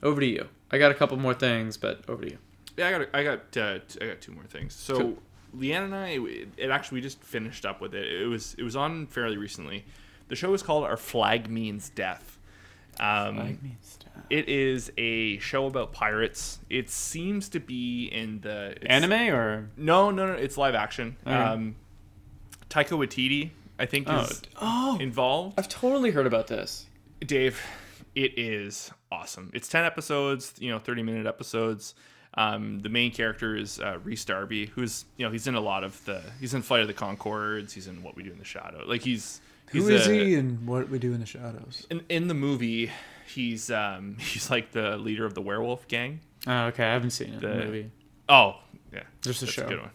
[0.03, 0.47] Over to you.
[0.69, 2.37] I got a couple more things, but over to you.
[2.75, 4.73] Yeah, I got I got uh, t- I got two more things.
[4.73, 5.17] So Cool.
[5.55, 6.19] Leanne and I,
[6.57, 8.05] it, actually we just finished up with it.
[8.05, 9.85] It was it was on fairly recently.
[10.27, 12.37] The show is called Our Flag Means Death.
[12.99, 13.59] Um,
[14.29, 16.59] it is a show about pirates.
[16.69, 20.33] It seems to be in the Anime or No, no, no.
[20.33, 21.15] It's live action.
[21.25, 21.35] Okay.
[21.35, 21.75] Um,
[22.69, 25.59] Taika Waititi, I think, oh is oh involved.
[25.59, 26.87] I've totally heard about this.
[27.21, 27.61] Dave,
[28.15, 29.51] it is awesome.
[29.53, 31.93] It's ten episodes, you know, thirty minute episodes.
[32.37, 35.83] Um, the main character is uh, Rhys Darby, who's you know he's in a lot
[35.83, 37.71] of the he's in Flight of the Conchords.
[37.73, 38.83] He's in What We Do in the Shadow.
[38.85, 41.87] Like he's he's Who is a- he and what we do in the shadows?
[41.89, 42.91] in in the movie?
[43.27, 46.19] He's um he's like the leader of the werewolf gang.
[46.45, 46.83] Oh, okay.
[46.85, 47.41] I haven't seen it.
[47.41, 47.91] The- movie.
[48.29, 48.57] Oh
[48.93, 49.67] yeah, There's a that's show.
[49.67, 49.89] good one.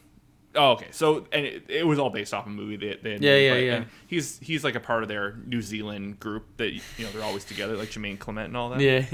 [0.55, 0.89] Oh, okay.
[0.91, 2.77] So, and it, it was all based off a movie.
[2.77, 3.75] They, they had Yeah, made, yeah, but- yeah.
[3.77, 7.23] and he's he's like a part of their New Zealand group that you know they're
[7.23, 8.81] always together, like Jermaine Clement and all that.
[8.81, 9.07] Yeah.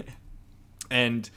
[0.91, 1.29] And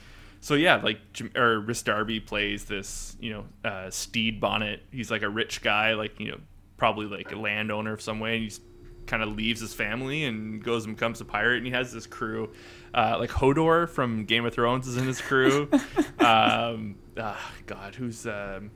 [0.41, 0.99] so yeah, like
[1.35, 4.81] or Rhys Darby plays this, you know, uh, Stede Bonnet.
[4.91, 6.39] He's like a rich guy, like you know,
[6.77, 8.59] probably like a landowner of some way, and he's
[9.05, 11.57] kind of leaves his family and goes and becomes a pirate.
[11.57, 12.51] And he has this crew,
[12.95, 15.69] uh, like Hodor from Game of Thrones is in his crew.
[16.19, 18.71] um, ah, God, who's um,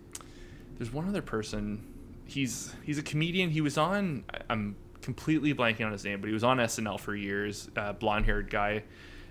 [0.77, 1.83] there's one other person.
[2.25, 3.49] He's he's a comedian.
[3.49, 4.23] He was on.
[4.51, 7.71] I'm completely blanking on his name, but he was on SNL for years.
[7.75, 8.83] Uh, blonde haired guy.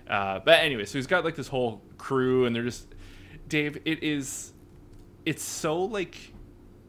[0.08, 2.86] Uh, but anyway, so he's got like this whole crew, and they're just
[3.48, 3.78] Dave.
[3.84, 4.52] It is.
[5.24, 6.32] It's so like.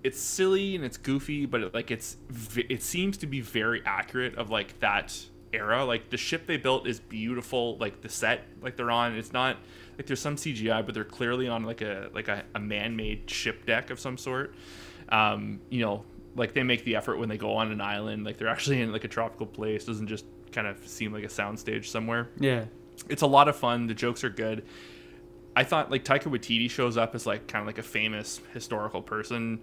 [0.03, 2.17] It's silly and it's goofy, but it, like it's
[2.55, 5.17] it seems to be very accurate of like that
[5.51, 5.83] era.
[5.83, 7.75] Like the ship they built is beautiful.
[7.77, 9.57] Like the set like they're on, it's not
[9.97, 13.65] like there's some CGI, but they're clearly on like a like a, a man-made ship
[13.65, 14.53] deck of some sort.
[15.09, 16.05] Um, you know,
[16.35, 18.25] like they make the effort when they go on an island.
[18.25, 19.85] Like they're actually in like a tropical place.
[19.85, 22.65] Doesn't just kind of seem like a soundstage somewhere Yeah.
[23.09, 23.87] It's a lot of fun.
[23.87, 24.63] The jokes are good.
[25.55, 29.01] I thought like Taika Waititi shows up as like kind of like a famous historical
[29.01, 29.61] person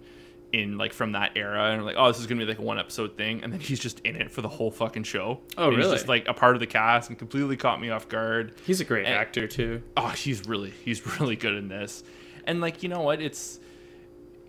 [0.51, 2.61] in like from that era, and I'm like, oh, this is gonna be like a
[2.63, 5.39] one episode thing, and then he's just in it for the whole fucking show.
[5.57, 5.95] Oh, And He's really?
[5.97, 8.53] just like a part of the cast and completely caught me off guard.
[8.65, 9.81] He's a great And- actor too.
[9.97, 12.03] Oh, he's really he's really good in this,
[12.45, 13.59] and like you know what, it's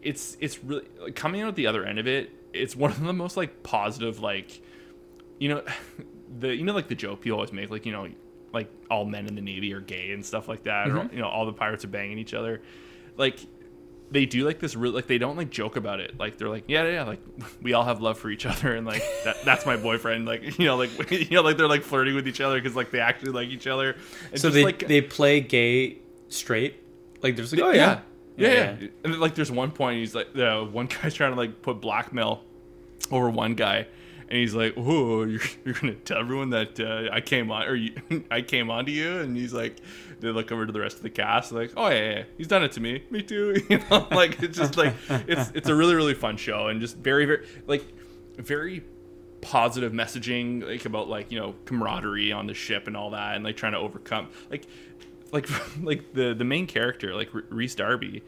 [0.02, 2.30] it's it's really like, coming out at the other end of it.
[2.52, 4.60] It's one of the most like positive like,
[5.38, 5.62] you know,
[6.38, 8.08] the you know like the joke people always make like you know
[8.54, 11.28] like all men in the navy are gay and stuff like that, or you know
[11.28, 12.62] all the pirates are banging each other,
[13.16, 13.38] like.
[14.10, 16.64] They do like this real like they don't like joke about it like they're like
[16.68, 17.20] yeah yeah like
[17.62, 20.66] we all have love for each other and like that, that's my boyfriend like you
[20.66, 23.32] know like you know like they're like flirting with each other because like they actually
[23.32, 23.96] like each other
[24.30, 25.98] and So just, they like they play gay
[26.28, 26.80] straight.
[27.22, 28.00] Like there's like oh yeah.
[28.36, 28.68] yeah, yeah.
[29.02, 31.80] And then, like, there's one point he's like, uh, one guy's trying to like put
[31.80, 32.44] blackmail
[33.10, 33.86] over one guy,
[34.28, 37.74] and he's like, "Oh, you're, you're gonna tell everyone that uh, I came on, or
[37.74, 37.94] you,
[38.30, 39.76] I came on to you?" And he's like,
[40.20, 42.62] they look over to the rest of the cast, like, "Oh yeah, yeah, he's done
[42.62, 45.94] it to me, me too." You know, like it's just like it's it's a really
[45.94, 47.84] really fun show and just very very like
[48.36, 48.84] very
[49.40, 53.44] positive messaging like about like you know camaraderie on the ship and all that and
[53.44, 54.66] like trying to overcome like
[55.32, 55.48] like
[55.82, 58.22] like the the main character like Rhys Darby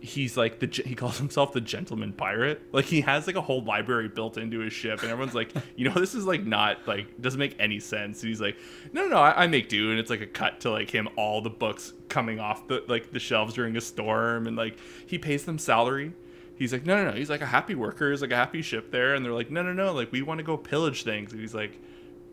[0.00, 3.62] he's like the he calls himself the gentleman pirate like he has like a whole
[3.62, 7.20] library built into his ship and everyone's like you know this is like not like
[7.20, 8.56] doesn't make any sense and he's like
[8.92, 11.08] no no no I, I make do and it's like a cut to like him
[11.16, 15.18] all the books coming off the like the shelves during a storm and like he
[15.18, 16.12] pays them salary
[16.60, 17.16] he's like, no, no, no.
[17.16, 18.10] He's like a happy worker.
[18.10, 19.14] He's like a happy ship there.
[19.14, 19.92] And they're like, no, no, no.
[19.94, 21.32] Like, we want to go pillage things.
[21.32, 21.80] And he's like,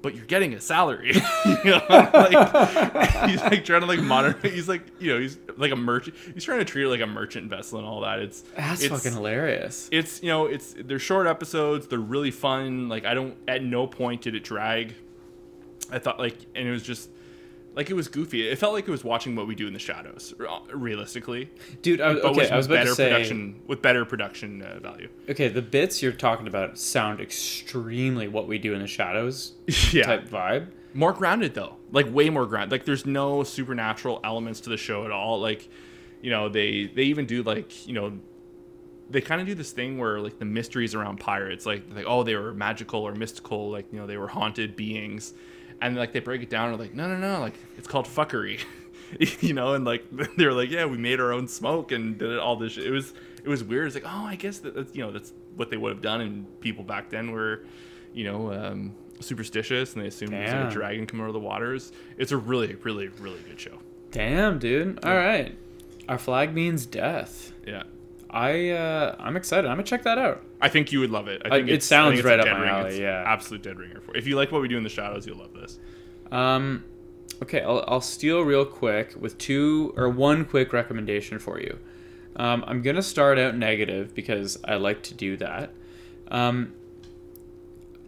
[0.08, 1.12] but you're getting a salary.
[1.46, 4.48] you know, like, he's like trying to like monitor.
[4.48, 6.16] He's like, you know, he's like a merchant.
[6.34, 8.20] He's trying to treat it like a merchant vessel and all that.
[8.20, 9.90] It's That's it's, fucking hilarious.
[9.92, 11.88] It's you know, it's they're short episodes.
[11.88, 12.88] They're really fun.
[12.88, 14.96] Like I don't at no point did it drag.
[15.92, 17.10] I thought like, and it was just
[17.78, 18.50] like it was goofy.
[18.50, 20.34] It felt like it was watching what we do in the shadows,
[20.74, 21.52] realistically
[21.84, 25.10] Dude, I, okay, with, I was better to say production with better production uh, value.
[25.30, 29.54] Okay, the bits you're talking about sound extremely what we do in the shadows
[29.94, 30.70] Yeah, type vibe.
[30.96, 32.72] more grounded though, like way more grounded.
[32.72, 35.40] Like there's no supernatural elements to the show at all.
[35.40, 35.70] Like,
[36.22, 38.18] you know, they they even do like you know,
[39.12, 42.24] they kind of do this thing where like the mysteries around pirates, like like oh
[42.24, 45.36] they were magical or mystical, like you know they were haunted beings,
[45.82, 48.60] and like they break it down and like no no no like it's called fuckery.
[49.40, 50.06] you know, and like
[50.38, 52.74] they're like, yeah, we made our own smoke and did all this.
[52.74, 52.86] Shit.
[52.86, 53.14] It was
[53.44, 53.88] it was weird.
[53.88, 56.22] It's like, oh, I guess that, that's you know that's what they would have done,
[56.22, 57.64] and people back then were,
[58.14, 61.34] you know, um, superstitious, and they assumed it was like a dragon coming out of
[61.34, 61.92] the waters.
[62.18, 63.78] It's a really, really, really good show.
[64.12, 65.04] Damn, dude.
[65.04, 65.58] All right.
[66.08, 67.52] Our flag means death.
[67.66, 67.84] Yeah.
[68.30, 69.68] I uh, I'm excited.
[69.68, 70.44] I'm gonna check that out.
[70.62, 71.42] I think you would love it.
[71.46, 73.24] I Uh, think it sounds I think it's a right up my alley, It's yeah.
[73.26, 74.02] absolute dead ringer.
[74.02, 75.80] For if you like what we do in the shadows, you'll love this.
[76.32, 76.84] Um,
[77.42, 81.80] okay, I'll, I'll steal real quick with two or one quick recommendation for you.
[82.36, 85.72] Um, I'm gonna start out negative because I like to do that.
[86.30, 86.74] Um,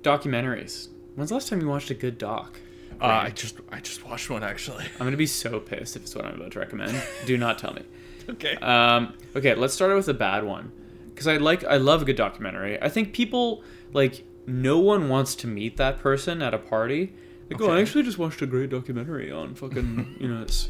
[0.02, 0.90] documentaries.
[1.16, 2.60] When's the last time you watched a good doc?
[3.02, 4.86] Uh, I just I just watched one actually.
[5.00, 7.02] I'm gonna be so pissed if it's what I'm about to recommend.
[7.26, 7.84] do not tell me.
[8.34, 8.56] okay.
[8.56, 10.72] Um, okay, let's start out with a bad one
[11.10, 12.82] because I like I love a good documentary.
[12.82, 13.64] I think people
[13.94, 17.14] like no one wants to meet that person at a party.
[17.50, 20.70] Like, oh, I actually just watched a great documentary on fucking you know it's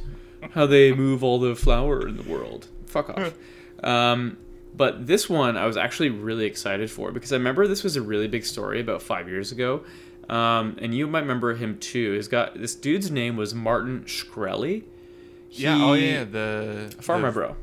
[0.51, 2.67] how they move all the flour in the world.
[2.85, 3.33] Fuck off.
[3.81, 4.35] Um,
[4.75, 8.01] but this one I was actually really excited for because I remember this was a
[8.01, 9.85] really big story about five years ago.
[10.27, 12.13] Um, and you might remember him too.
[12.13, 14.83] He's got this dude's name was Martin Shkreli.
[15.51, 15.77] Yeah.
[15.83, 16.23] Oh yeah.
[16.23, 17.55] The Pharma the- Bro.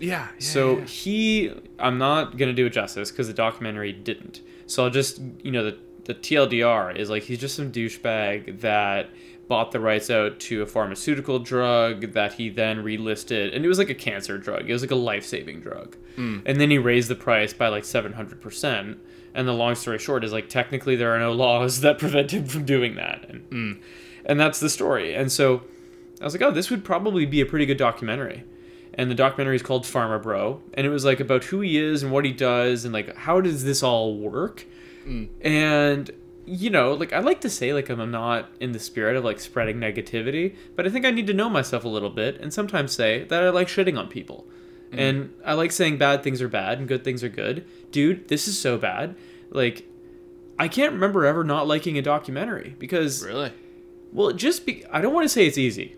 [0.00, 0.28] Yeah.
[0.28, 0.84] yeah, So yeah.
[0.84, 4.40] he, I'm not gonna do it justice because the documentary didn't.
[4.66, 9.10] So I'll just, you know, the the TLDR is like he's just some douchebag that
[9.48, 13.78] bought the rights out to a pharmaceutical drug that he then relisted, and it was
[13.78, 14.68] like a cancer drug.
[14.68, 16.38] It was like a life saving drug, Hmm.
[16.46, 18.98] and then he raised the price by like seven hundred percent.
[19.34, 22.46] And the long story short is like technically there are no laws that prevent him
[22.46, 23.72] from doing that, and Hmm.
[24.24, 25.14] and that's the story.
[25.14, 25.62] And so
[26.20, 28.44] I was like, oh, this would probably be a pretty good documentary.
[28.94, 32.02] And the documentary is called Pharma Bro, and it was like about who he is
[32.02, 34.66] and what he does, and like how does this all work.
[35.06, 35.28] Mm.
[35.40, 36.10] And
[36.48, 39.38] you know, like I like to say, like I'm not in the spirit of like
[39.38, 42.92] spreading negativity, but I think I need to know myself a little bit, and sometimes
[42.92, 44.46] say that I like shitting on people,
[44.90, 44.98] mm.
[44.98, 47.66] and I like saying bad things are bad and good things are good.
[47.92, 49.14] Dude, this is so bad.
[49.50, 49.86] Like,
[50.58, 53.52] I can't remember ever not liking a documentary because really.
[54.12, 54.84] well, just be.
[54.86, 55.96] I don't want to say it's easy.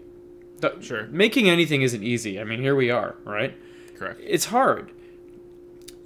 [0.81, 1.07] Sure.
[1.09, 2.41] Making anything isn't easy.
[2.41, 3.57] I mean, here we are, right?
[3.97, 4.21] Correct.
[4.25, 4.93] It's hard.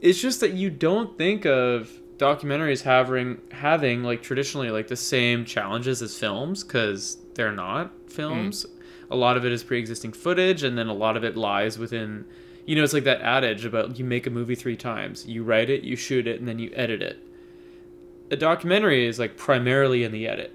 [0.01, 5.45] It's just that you don't think of documentaries having having like traditionally like the same
[5.45, 8.65] challenges as films because they're not films.
[8.65, 8.71] Mm.
[9.11, 12.25] A lot of it is pre-existing footage, and then a lot of it lies within.
[12.67, 15.27] You know, it's like that adage about you make a movie three times.
[15.27, 17.19] You write it, you shoot it, and then you edit it.
[18.31, 20.54] A documentary is like primarily in the edit.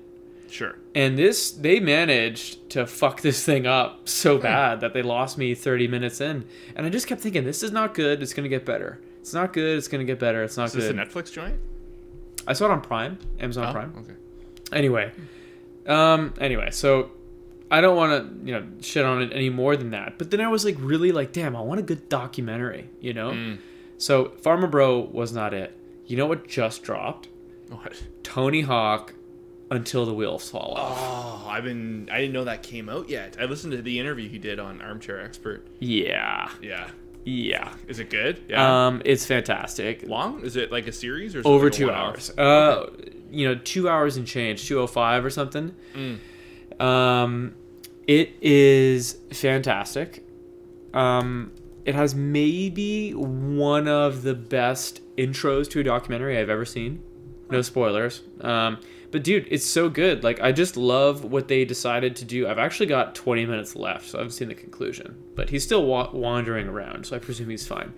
[0.50, 0.76] Sure.
[0.96, 5.54] And this, they managed to fuck this thing up so bad that they lost me
[5.56, 6.46] 30 minutes in.
[6.76, 8.22] And I just kept thinking, this is not good.
[8.22, 9.00] It's going to get better.
[9.22, 9.78] It's not good.
[9.78, 10.44] It's going to get better.
[10.44, 10.80] It's not good.
[10.80, 10.94] Is this a.
[10.94, 11.60] Netflix joint?
[12.48, 13.94] I saw it on Prime, Amazon Oh, Prime.
[14.00, 14.14] Okay.
[14.72, 15.12] Anyway,
[15.86, 17.12] um, anyway, so
[17.70, 20.18] I don't want to, you know, shit on it any more than that.
[20.18, 23.32] But then I was like, really like, damn, I want a good documentary, you know?
[23.32, 23.60] Mm.
[23.98, 25.78] So Pharma Bro was not it.
[26.06, 27.28] You know what just dropped?
[27.70, 28.02] What?
[28.24, 29.14] Tony Hawk
[29.72, 30.98] until the wheels fall off.
[31.00, 32.10] Oh, I've been.
[32.12, 33.38] I didn't know that came out yet.
[33.40, 35.68] I listened to the interview he did on Armchair Expert.
[35.80, 36.50] Yeah.
[36.62, 36.90] Yeah.
[37.26, 37.74] Yeah.
[37.88, 38.44] Is it good?
[38.48, 38.88] Yeah.
[38.88, 40.04] Um, it's fantastic.
[40.08, 40.42] Long?
[40.42, 42.32] Is it like a series or Over like two hours.
[42.38, 42.90] Uh,
[43.32, 45.76] you know, two hours and change, two oh five or something.
[46.80, 47.56] Um,
[48.08, 50.26] it is fantastic.
[50.94, 51.52] Um,
[51.86, 57.04] it has maybe one of the best intros to a documentary I've ever seen.
[57.52, 58.22] No spoilers.
[58.42, 58.80] Um,
[59.12, 60.24] but dude, it's so good.
[60.24, 62.48] Like I just love what they decided to do.
[62.48, 65.16] I've actually got 20 minutes left, so I haven't seen the conclusion.
[65.36, 67.94] But he's still wa- wandering around, so I presume he's fine.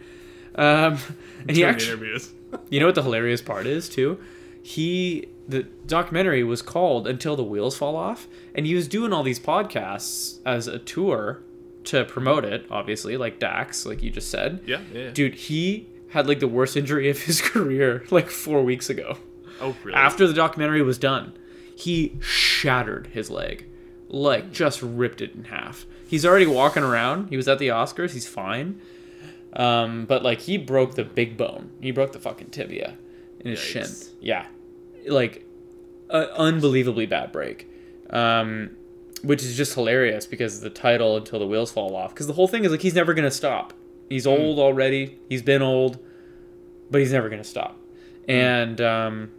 [0.56, 0.98] Um,
[1.48, 2.34] and he actually, interviews.
[2.70, 4.20] you know what the hilarious part is too?
[4.64, 9.24] He the documentary was called Until the Wheels Fall Off, and he was doing all
[9.24, 11.42] these podcasts as a tour
[11.86, 14.62] to promote it, obviously, like Dax, like you just said.
[14.68, 15.10] yeah, yeah.
[15.10, 19.18] Dude, he had like the worst injury of his career like four weeks ago.
[19.62, 19.96] Oh, really?
[19.96, 21.34] After the documentary was done,
[21.76, 23.66] he shattered his leg.
[24.10, 25.86] Like just ripped it in half.
[26.06, 27.30] He's already walking around.
[27.30, 28.12] He was at the Oscars.
[28.12, 28.82] He's fine.
[29.54, 31.72] Um, but like he broke the big bone.
[31.82, 32.98] He broke the fucking tibia
[33.40, 33.88] in his shin.
[34.20, 34.48] Yeah,
[35.08, 35.46] like
[36.10, 37.70] a unbelievably bad break.
[38.10, 38.72] Um,
[39.24, 42.14] which is just hilarious because the title until the wheels fall off.
[42.14, 43.74] Because the whole thing is like he's never gonna stop.
[44.10, 45.20] He's old already.
[45.30, 46.00] He's been old,
[46.90, 47.78] but he's never gonna stop.
[48.28, 49.32] And um,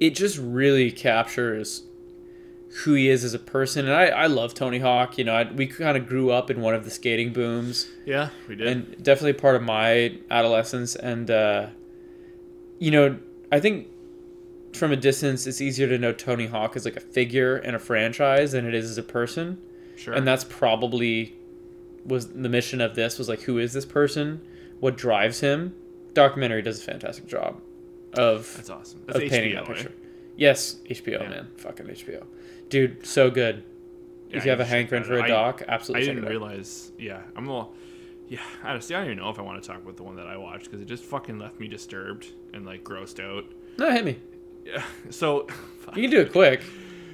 [0.00, 1.84] it just really captures
[2.84, 3.86] who he is as a person.
[3.86, 5.16] And I, I love Tony Hawk.
[5.18, 8.28] You know, I, we kind of grew up in one of the skating booms yeah,
[8.46, 8.66] we did.
[8.66, 11.68] and definitely part of my adolescence and uh,
[12.78, 13.18] you know
[13.50, 13.88] i think
[14.72, 17.78] from a distance it's easier to know tony hawk as like a figure and a
[17.78, 19.60] franchise than it is as a person
[19.96, 20.14] sure.
[20.14, 21.34] and that's probably
[22.04, 24.40] was the mission of this was like who is this person
[24.80, 25.74] what drives him
[26.12, 27.60] documentary does a fantastic job
[28.14, 29.00] of That's awesome.
[29.08, 30.06] of That's painting that picture eh?
[30.36, 31.28] yes hbo Yeah.
[31.28, 32.24] man fucking hbo
[32.68, 33.64] dude so good
[34.30, 35.28] if you have a should hankering for a out.
[35.28, 36.06] doc, I, I absolutely.
[36.06, 36.92] check didn't realize.
[36.98, 37.74] Yeah, I'm a little.
[38.28, 40.26] Yeah, honestly, I don't even know if I want to talk about the one that
[40.26, 43.46] I watched because it just fucking left me disturbed and like grossed out.
[43.78, 44.18] No, hit me.
[44.66, 44.82] Yeah.
[45.10, 45.46] So,
[45.96, 46.62] You can do it quick.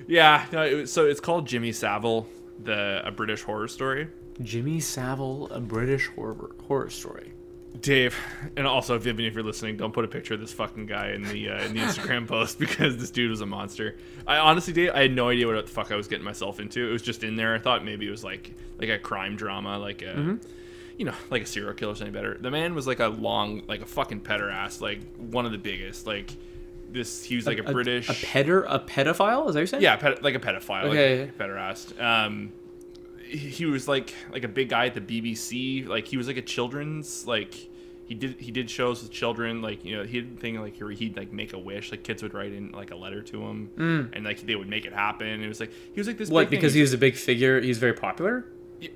[0.08, 0.44] yeah.
[0.50, 2.26] No, it, was- so it's called Jimmy Savile,
[2.64, 4.08] the a British horror story.
[4.42, 7.32] Jimmy Savile, a British horror horror story.
[7.80, 8.16] Dave,
[8.56, 11.22] and also Vivian, if you're listening, don't put a picture of this fucking guy in
[11.22, 13.96] the uh, in the Instagram post because this dude was a monster.
[14.26, 16.88] I honestly, Dave, I had no idea what the fuck I was getting myself into.
[16.88, 17.54] It was just in there.
[17.54, 20.38] I thought maybe it was like like a crime drama, like a
[20.96, 22.38] you know like a serial killer or something better.
[22.40, 26.06] The man was like a long, like a fucking pederast, like one of the biggest.
[26.06, 26.30] Like
[26.90, 29.48] this, he was like a, British a petter a pedophile.
[29.48, 29.82] Is that what you're saying?
[29.82, 31.22] yeah, ped- like a pedophile, Okay.
[31.22, 32.00] like a pederast.
[32.00, 32.52] Um,
[33.26, 35.86] he, he was like like a big guy at the BBC.
[35.86, 37.54] Like he was like a children's like
[38.06, 39.62] he did he did shows with children.
[39.62, 41.90] Like you know he did thing like where he'd like make a wish.
[41.90, 44.84] Like kids would write in like a letter to him, and like they would make
[44.84, 45.42] it happen.
[45.42, 46.28] It was like he was like this.
[46.28, 46.32] Mm.
[46.32, 46.40] What?
[46.42, 46.58] big thing.
[46.60, 47.60] Because he was a big figure.
[47.60, 48.46] He's very popular.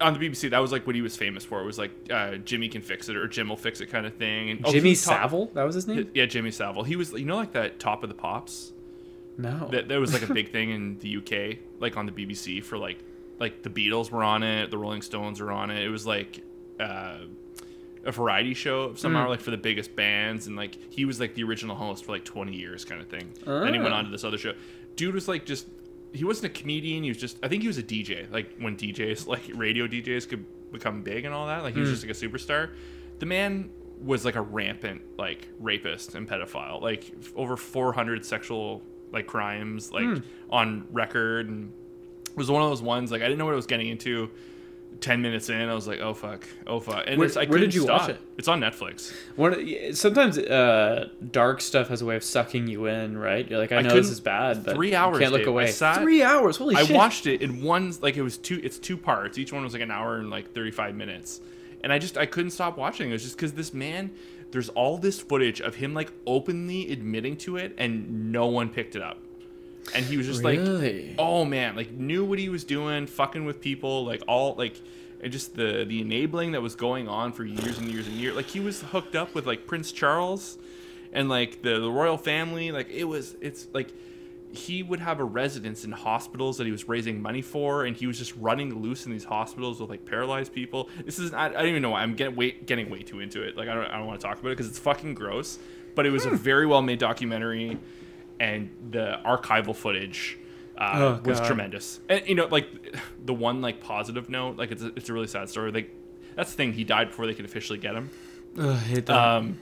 [0.00, 0.50] on the BBC.
[0.50, 1.60] That was like what he was famous for.
[1.60, 4.14] It was like uh, Jimmy can fix it or Jim will fix it kind of
[4.14, 4.50] thing.
[4.50, 5.46] And oh, Jimmy was top- Savile.
[5.54, 6.10] That was his name.
[6.14, 6.84] Yeah, Jimmy Savile.
[6.84, 8.72] He was you know like that top of the pops.
[9.38, 9.68] No.
[9.70, 12.76] that, that was like a big thing in the UK, like on the BBC for
[12.76, 12.98] like
[13.38, 15.82] like the Beatles were on it, the Rolling Stones were on it.
[15.82, 16.42] It was like
[16.80, 17.18] uh,
[18.04, 21.44] a variety show somehow, like for the biggest bands, and like he was like the
[21.44, 23.32] original host for like 20 years, kind of thing.
[23.44, 23.98] Then he went Ah.
[23.98, 24.54] on to this other show.
[24.96, 25.66] Dude was like just
[26.12, 27.02] he wasn't a comedian.
[27.02, 30.28] He was just I think he was a DJ, like when DJs like radio DJs
[30.28, 31.62] could become big and all that.
[31.62, 32.70] Like he was just like a superstar.
[33.18, 33.70] The man
[34.00, 38.82] was like a rampant like rapist and pedophile, like f- over 400 sexual
[39.12, 41.72] like crimes like on record, and
[42.38, 44.30] was one of those ones like I didn't know what I was getting into.
[45.00, 47.58] Ten minutes in, I was like, "Oh fuck, oh fuck!" And Where- it's, I where
[47.58, 48.10] did couldn't you watch stop.
[48.16, 48.20] it?
[48.36, 49.12] It's on Netflix.
[49.36, 53.48] One, sometimes uh, dark stuff has a way of sucking you in, right?
[53.48, 55.48] You're like, I I know this is bad, but three you hours, can't look Dave.
[55.48, 55.70] Away.
[55.70, 56.82] sat- Three hours, holy shit.
[56.84, 56.96] I shit!
[56.96, 58.60] watched it in one like it was two.
[58.64, 59.38] It's two parts.
[59.38, 61.42] Each one was like an hour and like thirty five minutes,
[61.84, 63.10] and I just I couldn't stop watching.
[63.10, 64.10] It was just because this man.
[64.50, 68.96] There's all this footage of him like openly admitting to it, and no one picked
[68.96, 69.18] it up.
[69.94, 71.08] And he was just Really?
[71.08, 74.74] like, oh man, like knew what he was doing, fucking with people, like all like,
[75.20, 78.36] and just the the enabling that was going on for years and years and years.
[78.36, 80.58] Like he was hooked up with like Prince Charles,
[81.12, 82.70] and like the the royal family.
[82.70, 83.88] Like it was, it's like
[84.52, 88.06] he would have a residence in hospitals that he was raising money for, and he
[88.06, 90.88] was just running loose in these hospitals with like paralyzed people.
[91.04, 91.90] This is I, I don't even know.
[91.90, 92.02] why.
[92.02, 93.56] I'm getting way getting way too into it.
[93.56, 95.58] Like I don't I don't want to talk about it because it's fucking gross.
[95.94, 96.34] But it was Hmm.
[96.34, 97.76] a very well made documentary,
[98.40, 100.38] and the archival footage.
[100.76, 102.68] Uh, Oh, was tremendous, and you know, like
[103.24, 105.72] the one like positive note, like it's a, it's a really sad story.
[105.72, 105.90] Like
[106.36, 108.10] that's the thing, he died before they could officially get him.
[108.56, 109.16] Ugh, I hate that.
[109.16, 109.58] Um,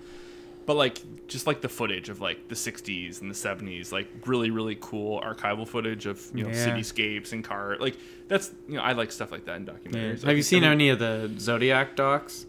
[0.67, 4.51] but like just like the footage of like the 60s and the 70s, like really
[4.51, 6.67] really cool archival footage of you know Yeah.
[6.67, 7.79] cityscapes and car.
[7.81, 7.97] Like
[8.29, 9.73] that's you know I like stuff like that in Yeah.
[9.73, 10.23] documentaries.
[10.23, 12.45] Have you seen I mean- any of the Zodiac docs?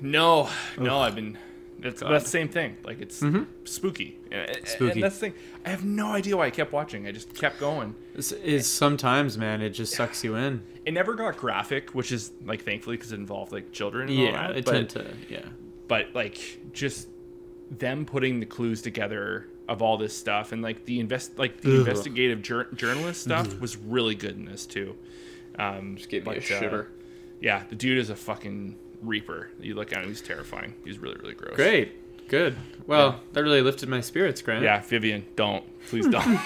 [0.00, 0.48] No,
[0.78, 1.36] no, I've been.
[1.82, 2.10] It's, God.
[2.12, 2.78] that's the same thing.
[2.84, 3.22] Like it's
[3.64, 4.17] spooky.
[4.30, 4.92] And- and- Spooky.
[4.92, 5.34] And that's the thing.
[5.64, 7.06] I have no idea why I kept watching.
[7.06, 7.94] I just kept going.
[8.14, 10.62] It's, it's sometimes, man, it just sucks you in.
[10.88, 14.08] It never got graphic, which is like thankfully because it involved like children.
[14.08, 15.06] And all Yeah, that, it but- tend to.
[15.28, 15.44] Yeah.
[15.86, 17.08] but like just
[17.70, 21.72] them putting the clues together of all this stuff and like the invest like the
[21.74, 21.78] Ugh.
[21.80, 24.96] investigative jour- journalist stuff was really good in this too
[25.58, 26.88] um Just gave me a but, uh, shiver.
[27.42, 31.16] yeah the dude is a fucking reaper you look at him he's terrifying he's really
[31.16, 31.92] really gross Great.
[32.28, 32.56] Good.
[32.86, 34.62] Well, that really lifted my spirits, Grant.
[34.62, 36.38] yeah vivian don't please don't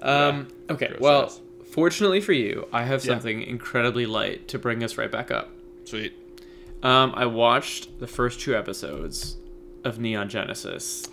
[0.00, 0.88] Um, okay.
[0.88, 1.40] Gross Well, ass.
[1.70, 3.12] fortunately for you, I have Yeah.
[3.14, 5.50] something incredibly light to bring us right back up.
[5.84, 6.12] sweet
[6.82, 9.36] Um, I watched the first two episodes
[9.82, 11.06] of Neon Genesis.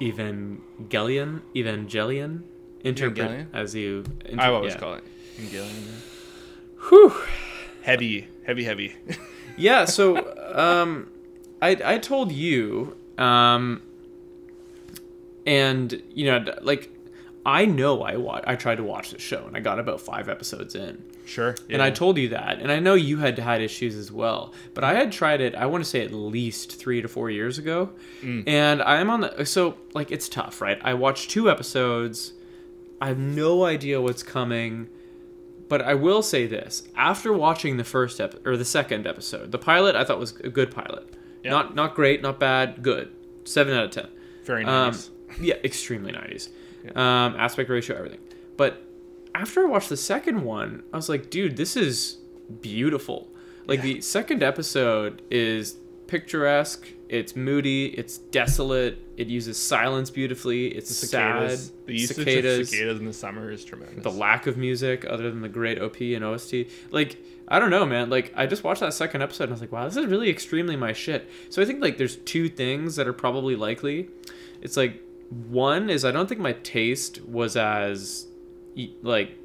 [0.00, 2.42] Evangelion, Evangelion,
[2.84, 3.46] interpret Evangelion?
[3.54, 4.04] as you.
[4.26, 4.78] Inter- i always yeah.
[4.80, 5.04] call it
[5.38, 6.88] Evangelion, yeah.
[6.88, 7.14] Whew.
[7.82, 8.94] heavy heavy heavy
[9.56, 9.86] Yeah.
[9.86, 10.16] So,
[10.54, 11.08] um,
[11.62, 13.82] I I told you, um,
[15.46, 16.90] and you know, like,
[17.44, 20.28] I know I wa- I tried to watch the show and I got about five
[20.28, 21.02] episodes in.
[21.24, 24.52] sure And I told you that, and I know you had had issues as well.
[24.74, 25.54] But I had tried it.
[25.54, 27.90] I want to say at least three to four years ago,
[28.46, 30.78] and I'm on the so like it's tough, right?
[30.82, 32.32] I watched two episodes.
[33.00, 34.88] I have no idea what's coming,
[35.68, 39.58] but I will say this: after watching the first ep- or the second episode, the
[39.58, 41.12] pilot I thought was a good pilot.
[41.46, 41.50] Yeah.
[41.52, 43.12] Not not great, not bad, good.
[43.44, 44.08] Seven out of ten.
[44.44, 46.48] very Um, nice yeah, extremely 90s.
[46.96, 48.20] Um, aspect ratio, everything.
[48.56, 48.82] But
[49.34, 52.18] after I watched the second one, I was like, dude, this is
[52.60, 53.28] beautiful.
[53.66, 55.76] Like the second episode is
[56.06, 56.86] picturesque.
[57.08, 57.86] It's moody.
[57.86, 58.98] It's desolate.
[59.16, 60.68] It uses silence beautifully.
[60.68, 61.66] It's Cicadas.
[61.66, 61.74] sad.
[61.86, 62.58] The usage cicadas.
[62.60, 64.02] of cicadas in the summer is tremendous.
[64.02, 66.54] the lack of music other than the great OP and OST.
[66.90, 67.16] Like,
[67.48, 68.10] I don't know, man.
[68.10, 70.28] Like, I just watched that second episode and I was like, wow, this is really
[70.30, 71.28] extremely my shit.
[71.50, 74.08] So I think, like, there's two things that are probably likely.
[74.62, 75.00] It's like,
[75.48, 78.26] one is I don't think my taste was as,
[79.02, 79.36] like,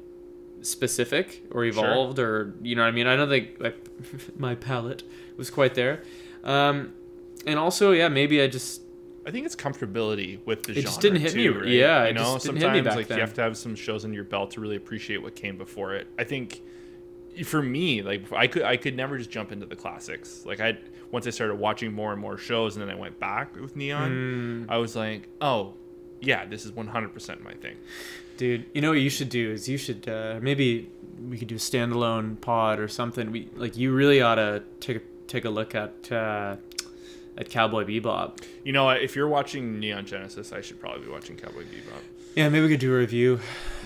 [0.62, 3.06] specific or evolved or, you know what I mean?
[3.06, 3.76] I don't think, like,
[4.38, 5.02] my palate
[5.36, 6.02] was quite there.
[6.44, 6.92] Um,
[7.46, 8.82] and also, yeah, maybe I just
[9.24, 10.82] I think it's comfortability with the It genre.
[10.82, 11.68] just didn't hit me- too, right?
[11.68, 13.18] yeah, you it know, just didn't sometimes me like then.
[13.18, 15.94] you have to have some shows under your belt to really appreciate what came before
[15.94, 16.08] it.
[16.18, 16.60] I think
[17.44, 20.44] for me, like I could I could never just jump into the classics.
[20.44, 20.78] Like I
[21.10, 24.10] once I started watching more and more shows, and then I went back with Neon.
[24.10, 24.66] Mm.
[24.70, 25.74] I was like, oh,
[26.20, 27.76] yeah, this is 100% my thing.
[28.38, 30.90] Dude, you know what you should do is you should uh, maybe
[31.28, 33.30] we could do a standalone pod or something.
[33.30, 36.56] We like you really ought to take a, take a look at uh,
[37.36, 38.42] at Cowboy Bebop.
[38.64, 39.02] You know, what?
[39.02, 42.02] if you're watching Neon Genesis, I should probably be watching Cowboy Bebop.
[42.34, 43.40] Yeah, maybe we could do a review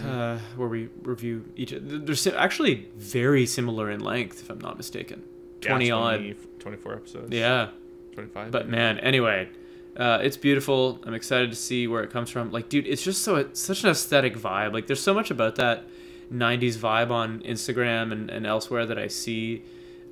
[0.04, 1.74] uh, where we review each.
[1.76, 5.22] They're actually very similar in length, if I'm not mistaken.
[5.62, 6.16] Yeah, Twenty odd.
[6.18, 7.32] 20 24 episodes.
[7.32, 7.68] Yeah,
[8.14, 8.50] 25.
[8.50, 9.48] but man, anyway,
[9.96, 11.00] uh, it's beautiful.
[11.04, 12.50] I'm excited to see where it comes from.
[12.52, 14.72] Like, dude, it's just so it's such an aesthetic vibe.
[14.72, 15.84] Like, there's so much about that
[16.32, 19.62] '90s vibe on Instagram and, and elsewhere that I see,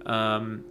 [0.06, 0.64] um,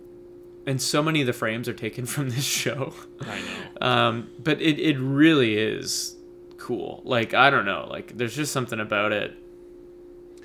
[0.65, 2.93] and so many of the frames are taken from this show.
[3.21, 3.39] I
[3.81, 3.87] know.
[3.87, 6.15] um, but it it really is
[6.63, 7.01] cool.
[7.03, 7.87] Like, I don't know.
[7.89, 9.35] Like, there's just something about it.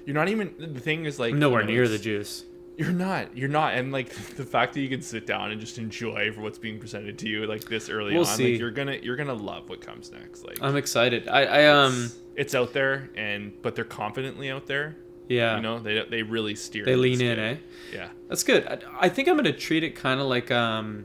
[0.04, 2.44] You're not even the thing is like I'm nowhere you know, near the juice.
[2.78, 3.36] You're not.
[3.36, 3.74] You're not.
[3.74, 6.78] And like the fact that you can sit down and just enjoy for what's being
[6.78, 8.52] presented to you like this early We'll on, see.
[8.52, 10.44] like you're gonna you're gonna love what comes next.
[10.46, 11.28] Like I'm excited.
[11.28, 14.96] I, I um it's, it's out there and but they're confidently out there.
[15.28, 15.56] yeah.
[15.56, 16.84] You know, they they really steer.
[16.86, 17.56] they lean in, eh?
[17.92, 18.08] Yeah.
[18.28, 18.66] That's good.
[18.66, 21.04] I, I think I'm gonna treat it kind of like um,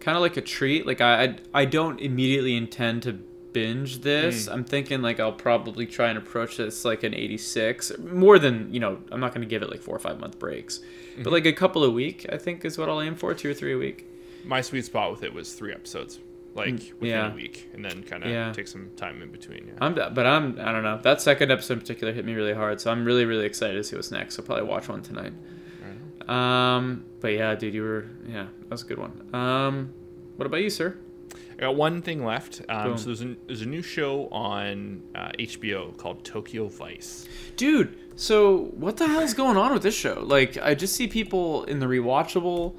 [0.00, 0.86] kind of like a treat.
[0.86, 3.18] Like I, I I don't immediately intend to
[3.54, 4.46] binge this.
[4.48, 8.80] I'm thinking like I'll probably try and approach this like an 86, more than you
[8.80, 8.98] know.
[9.10, 10.80] I'm not gonna give it like four or five month breaks,
[11.22, 12.26] but like a couple a week.
[12.30, 14.06] I think is what I'll aim for, two or three a week.
[14.44, 16.18] My sweet spot with it was three episodes,
[16.54, 17.32] like within Mm, yeah.
[17.32, 18.52] a week, and then kind of Yeah.
[18.52, 19.68] take some time in between.
[19.68, 19.72] Yeah.
[19.80, 20.98] I'm but I'm I don't know.
[21.02, 23.84] That second episode in particular hit me really hard, so I'm really really excited to
[23.84, 24.38] see what's next.
[24.38, 25.32] I'll probably watch one tonight.
[26.28, 29.12] Um, but yeah, dude, you were yeah, that was a good one.
[29.34, 29.92] Um,
[30.36, 30.96] what about you, sir?
[31.64, 32.60] Got one thing left.
[32.68, 37.26] Um, so there's a, there's a new show on uh, HBO called Tokyo Vice.
[37.56, 40.22] Dude, so what the hell's going on with this show?
[40.26, 42.76] Like, I just see people in the rewatchable,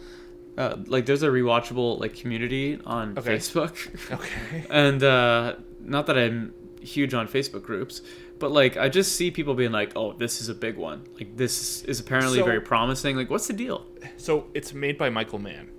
[0.60, 3.38] uh, like, there's a rewatchable like community on Okay.
[3.38, 3.74] Facebook,
[4.14, 4.66] Okay.
[4.70, 8.04] and uh, not that I'm huge on Facebook groups,
[8.38, 11.06] but like, I just see people being like, "Oh, this is a big one.
[11.16, 13.16] Like, this is apparently So- very promising.
[13.16, 15.72] Like, what's the deal?" So it's made by Michael Mann.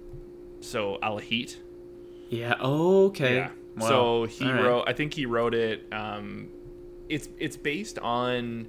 [0.60, 1.60] So Al Heat.
[2.28, 2.54] Yeah.
[2.60, 3.36] Okay.
[3.36, 3.50] Yeah.
[3.76, 3.88] Wow.
[3.88, 4.62] So he right.
[4.62, 4.84] wrote.
[4.86, 5.86] I think he wrote it.
[5.92, 6.48] Um,
[7.08, 8.68] it's it's based on.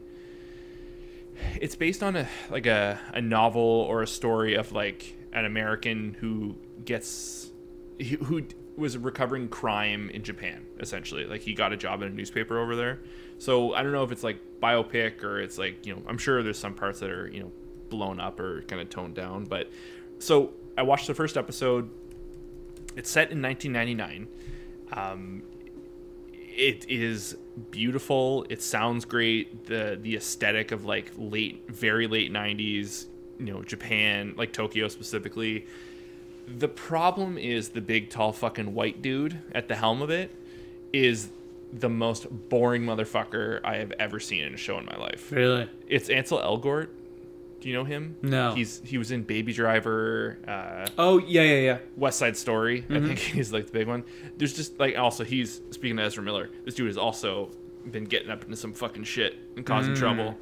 [1.62, 6.16] It's based on a like a, a novel or a story of like an American
[6.20, 7.52] who gets
[8.00, 8.42] who who
[8.76, 11.26] was recovering crime in Japan essentially.
[11.26, 13.00] Like he got a job in a newspaper over there.
[13.40, 16.42] So I don't know if it's like biopic or it's like you know I'm sure
[16.44, 17.52] there's some parts that are you know
[17.90, 19.46] blown up or kind of toned down.
[19.46, 19.70] But
[20.20, 21.90] so I watched the first episode.
[22.98, 24.28] It's set in 1999.
[24.92, 25.44] Um,
[26.34, 27.38] it is
[27.70, 28.46] beautiful.
[28.50, 29.68] It sounds great.
[29.68, 33.06] the The aesthetic of like late, very late 90s,
[33.40, 35.68] you know, Japan, like Tokyo specifically.
[36.48, 40.32] The problem is the big, tall, fucking white dude at the helm of it
[40.92, 41.30] is
[41.72, 45.32] the most boring motherfucker I have ever seen in a show in my life.
[45.32, 45.70] Really?
[45.88, 46.88] It's Ansel Elgort.
[47.68, 48.16] Do you know him?
[48.22, 48.54] No.
[48.54, 50.38] He's he was in Baby Driver.
[50.48, 51.78] Uh, Oh yeah, yeah, yeah.
[51.98, 52.86] West Side Story.
[52.90, 53.08] I Mm-hmm.
[53.08, 54.06] think he's like the big one.
[54.38, 56.50] There's just like also he's speaking to Ezra Miller.
[56.64, 57.50] This dude has also
[57.92, 59.98] been getting up into some fucking shit and causing Mm.
[60.00, 60.38] trouble.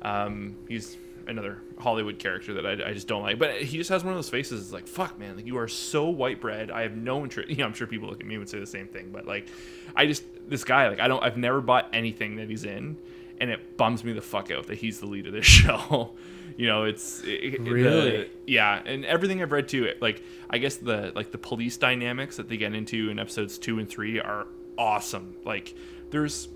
[0.00, 3.38] Um, he's another Hollywood character that I, I just don't like.
[3.38, 4.62] But he just has one of those faces.
[4.62, 5.36] It's like fuck, man.
[5.36, 6.70] Like you are so white bread.
[6.70, 7.50] I have no interest.
[7.50, 9.10] You know, I'm sure people look at me and would say the same thing.
[9.12, 9.48] But like,
[9.94, 10.88] I just this guy.
[10.88, 11.22] Like I don't.
[11.22, 12.96] I've never bought anything that he's in,
[13.40, 16.12] and it bums me the fuck out that he's the lead of this show.
[16.56, 18.30] you know, it's it, it- the- Really?
[18.46, 22.36] yeah, and everything I've read too, it like I guess the like the police dynamics
[22.36, 24.46] that they get into in episodes two and three are
[24.78, 25.36] awesome.
[25.44, 25.74] Like
[26.10, 26.48] there's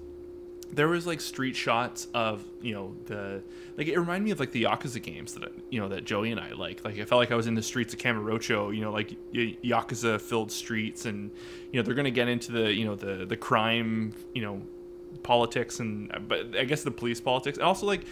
[0.72, 3.42] there was like street shots of you know the
[3.76, 6.40] like it reminded me of like the Yakuza games that you know that Joey and
[6.40, 6.84] I like.
[6.84, 9.56] Like I felt like I was in the streets of Kamurocho, you know, like y-
[9.62, 11.30] Yakuza filled streets, and
[11.70, 14.62] you know they're gonna get into the you know the the crime, you know,
[15.24, 17.58] politics and but I guess the police politics.
[17.58, 18.02] Also like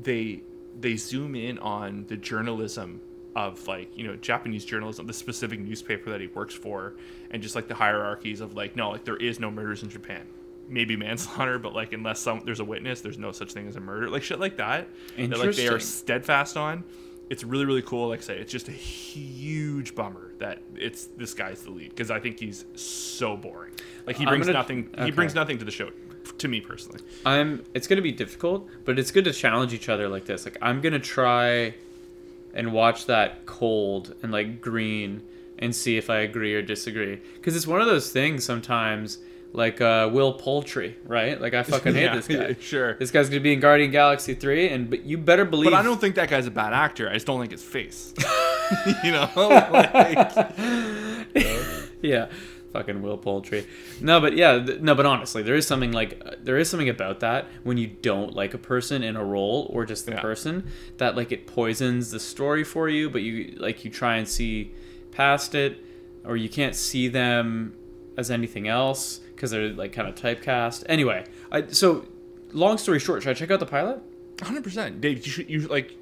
[0.00, 0.42] they
[0.78, 3.00] they zoom in on the journalism
[3.34, 6.94] of like you know Japanese journalism, the specific newspaper that he works for,
[7.32, 10.26] and just like the hierarchies of like no, like there is no murders in Japan.
[10.68, 13.80] Maybe manslaughter, but like unless some there's a witness, there's no such thing as a
[13.80, 14.08] murder.
[14.08, 14.86] Like shit like that.
[15.16, 16.84] That like they are steadfast on.
[17.28, 18.08] It's really really cool.
[18.08, 22.10] Like I say, it's just a huge bummer that it's this guy's the lead because
[22.10, 23.72] I think he's so boring.
[24.06, 24.90] Like he brings gonna- nothing.
[25.04, 25.90] He brings nothing to the show.
[26.40, 27.64] To me personally, I'm.
[27.74, 30.46] It's gonna be difficult, but it's good to challenge each other like this.
[30.46, 31.74] Like I'm gonna try
[32.54, 35.22] and watch that cold and like green
[35.58, 37.20] and see if I agree or disagree.
[37.34, 39.18] Because it's one of those things sometimes.
[39.52, 41.38] Like uh, Will Poulter, right?
[41.40, 42.56] Like I fucking hate Yeah, this guy.
[42.60, 42.94] sure.
[42.94, 45.70] This guy's gonna be in Guardian Galaxy three, and but you better believe.
[45.72, 47.10] but I don't think that guy's a bad actor.
[47.10, 48.14] I just don't like his face.
[49.04, 50.54] you know, like,
[52.00, 52.28] yeah
[52.72, 53.64] fucking will Poulter
[54.00, 56.88] no but yeah th- no but honestly there is something like uh, there is something
[56.88, 60.20] about that when you don't like a person in a role or just the Yeah.
[60.20, 64.28] person that like it poisons the story for you but you like you try and
[64.28, 64.72] see
[65.10, 65.84] past it
[66.24, 67.74] or you can't see them
[68.16, 72.06] as anything else because they're like kind of typecast anyway I, so
[72.52, 74.00] long story short should i check out the pilot
[74.42, 75.26] Hundred percent, Dave.
[75.26, 75.94] You should you like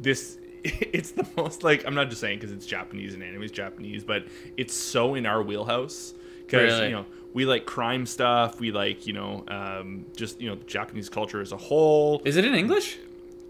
[0.00, 0.38] this.
[0.92, 4.04] It's the most like I'm not just saying because it's Japanese and anime is Japanese,
[4.04, 4.24] but
[4.56, 6.14] it's so in our wheelhouse
[6.46, 6.86] because Really?
[6.88, 8.60] you know we like crime stuff.
[8.60, 12.20] We like you know um, just you know Japanese culture as a whole.
[12.24, 12.98] is it in english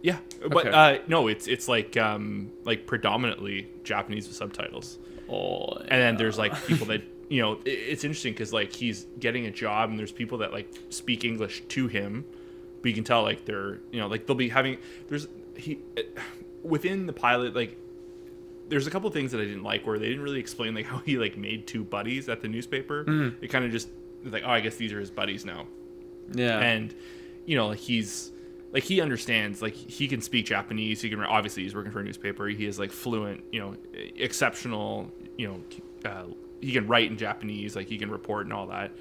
[0.03, 0.71] Yeah, but Okay.
[0.71, 4.99] uh, no, it's it's like um, like predominantly Japanese with subtitles.
[5.29, 9.47] oh and then there's like people that you know it's interesting because like he's getting
[9.47, 12.25] a job and there's people that like speak english to him
[12.83, 14.77] but you can tell like they're you know like they'll be having
[15.09, 15.79] there's he
[16.63, 17.77] within the pilot like
[18.69, 20.99] there's a couple things that i didn't like where they didn't really explain like how
[20.99, 23.05] he like made two buddies at the newspaper.
[23.43, 23.89] It kind of just
[24.25, 25.67] like oh i guess these are his buddies now.
[26.33, 26.59] Yeah.
[26.59, 26.95] And
[27.45, 28.31] you know like he's
[28.73, 32.05] like he understands like he can speak japanese he can obviously he's working for a
[32.05, 33.77] newspaper he is like fluent you know
[34.17, 35.61] exceptional you know
[36.09, 36.25] uh,
[36.61, 38.93] he can write in japanese like he can report and all that.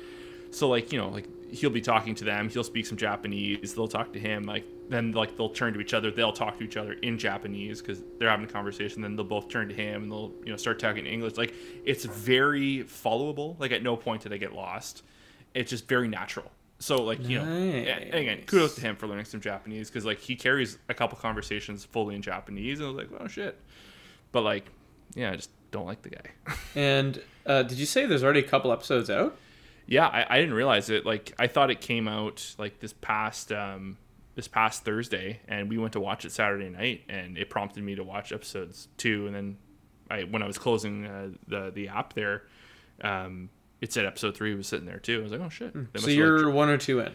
[0.50, 2.50] So like you know like he'll be talking to them.
[2.50, 3.74] He'll speak some japanese.
[3.74, 6.10] They'll talk to him like then like they'll turn to each other.
[6.12, 9.02] They'll talk to each other in japanese because they're having a conversation.
[9.02, 11.38] Then they'll both turn to him and they'll you know start talking in english.
[11.38, 11.54] Like
[11.86, 13.60] it's very followable.
[13.60, 15.04] Like at no point did i get lost.
[15.54, 16.50] It's just very natural.
[16.80, 20.36] So like you know again kudos to him for learning some japanese because like he
[20.36, 23.60] carries a couple conversations fully in japanese and i was like oh shit.
[24.32, 24.66] But like
[25.14, 26.56] yeah i just don't like the guy.
[26.76, 29.38] And uh, did you say there's already a couple episodes out?
[29.92, 31.06] Yeah, I, I didn't realize it.
[31.06, 33.98] Like I thought it came out like this past um
[34.36, 37.96] this past Thursday, and we went to watch it Saturday night, and it prompted me
[37.96, 39.58] to watch episodes two, and then
[40.10, 42.44] I when I was closing uh, the the app there,
[43.04, 43.50] um,
[43.82, 45.20] it said episode three was sitting there too.
[45.20, 45.76] I was like, oh shit.
[45.98, 47.12] So you're like, one or two in.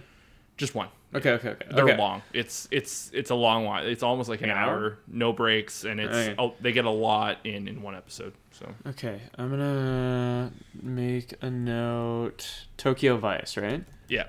[0.57, 0.89] Just one.
[1.15, 1.67] Okay, okay, okay.
[1.71, 1.97] They're okay.
[1.97, 2.23] long.
[2.35, 3.87] It's it's it's a long one.
[3.87, 4.71] It's almost like an, An hour?
[4.75, 4.99] hour?
[5.07, 6.35] no breaks, and it's Okay.
[6.39, 8.35] oh, they get a lot in in one episode.
[8.51, 10.53] So Okay, I'm gonna
[10.83, 12.67] make a note.
[12.77, 13.85] Tokyo Vice, right?
[14.09, 14.25] yeah,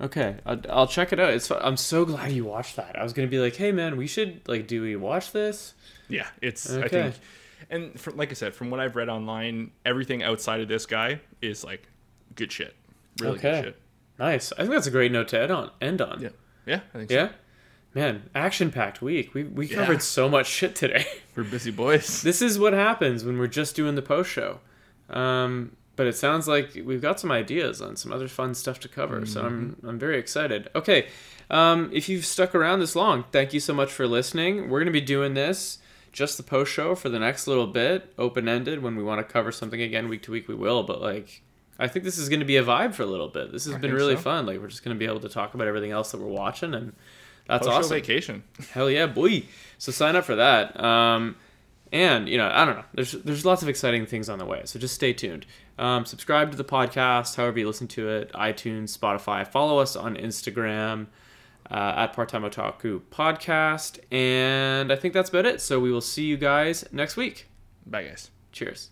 [0.00, 1.30] Okay, I'll, I'll check it out.
[1.34, 1.50] It's.
[1.50, 2.98] I'm so glad you watched that.
[2.98, 5.74] I was gonna be like, hey man, we should like, do we watch this?
[6.08, 7.14] Yeah, it's I think,
[7.68, 11.20] and from, like I said, from what I've read online, everything outside of this guy
[11.42, 11.86] is like
[12.34, 12.74] good shit,
[13.18, 13.50] really Okay.
[13.50, 13.76] good shit.
[14.20, 14.52] Nice.
[14.52, 15.70] I think that's a great note to end on.
[15.80, 16.20] End on.
[16.20, 16.28] Yeah,
[16.66, 17.28] yeah, I think Yeah?
[17.28, 17.34] so.
[17.94, 19.34] Man, action packed week.
[19.34, 19.76] We we Yeah.
[19.78, 21.06] covered so much shit today.
[21.34, 22.22] We're busy boys.
[22.22, 24.60] this is what happens when we're just doing the post show.
[25.08, 28.88] Um, but it sounds like we've got some ideas on some other fun stuff to
[28.88, 29.26] cover.
[29.26, 30.68] So I'm I'm very excited.
[30.76, 31.08] Okay,
[31.50, 34.68] um, if you've stuck around this long, thank you so much for listening.
[34.68, 35.78] We're gonna be doing this
[36.12, 38.82] just the post show for the next little bit, open ended.
[38.82, 40.82] When we want to cover something again week to week, we will.
[40.84, 41.42] But like.
[41.80, 43.52] I think this is going to be a vibe for a little bit.
[43.52, 44.22] This has been really so.
[44.22, 44.46] fun.
[44.46, 46.74] Like we're just going to be able to talk about everything else that we're watching,
[46.74, 46.92] and
[47.48, 47.96] that's Post-show awesome.
[47.96, 48.44] vacation.
[48.72, 49.44] Hell yeah, boy!
[49.78, 50.78] So sign up for that.
[50.78, 51.36] Um,
[51.92, 52.84] and you know, I don't know.
[52.94, 54.62] There's there's lots of exciting things on the way.
[54.64, 55.46] So just stay tuned.
[55.78, 59.46] Um, subscribe to the podcast, however you listen to it, iTunes, Spotify.
[59.46, 61.06] Follow us on Instagram
[61.70, 63.98] uh, at Part Time Otaku Podcast.
[64.12, 65.60] And I think that's about it.
[65.60, 67.48] So we will see you guys next week.
[67.86, 68.30] Bye, guys.
[68.52, 68.90] Cheers.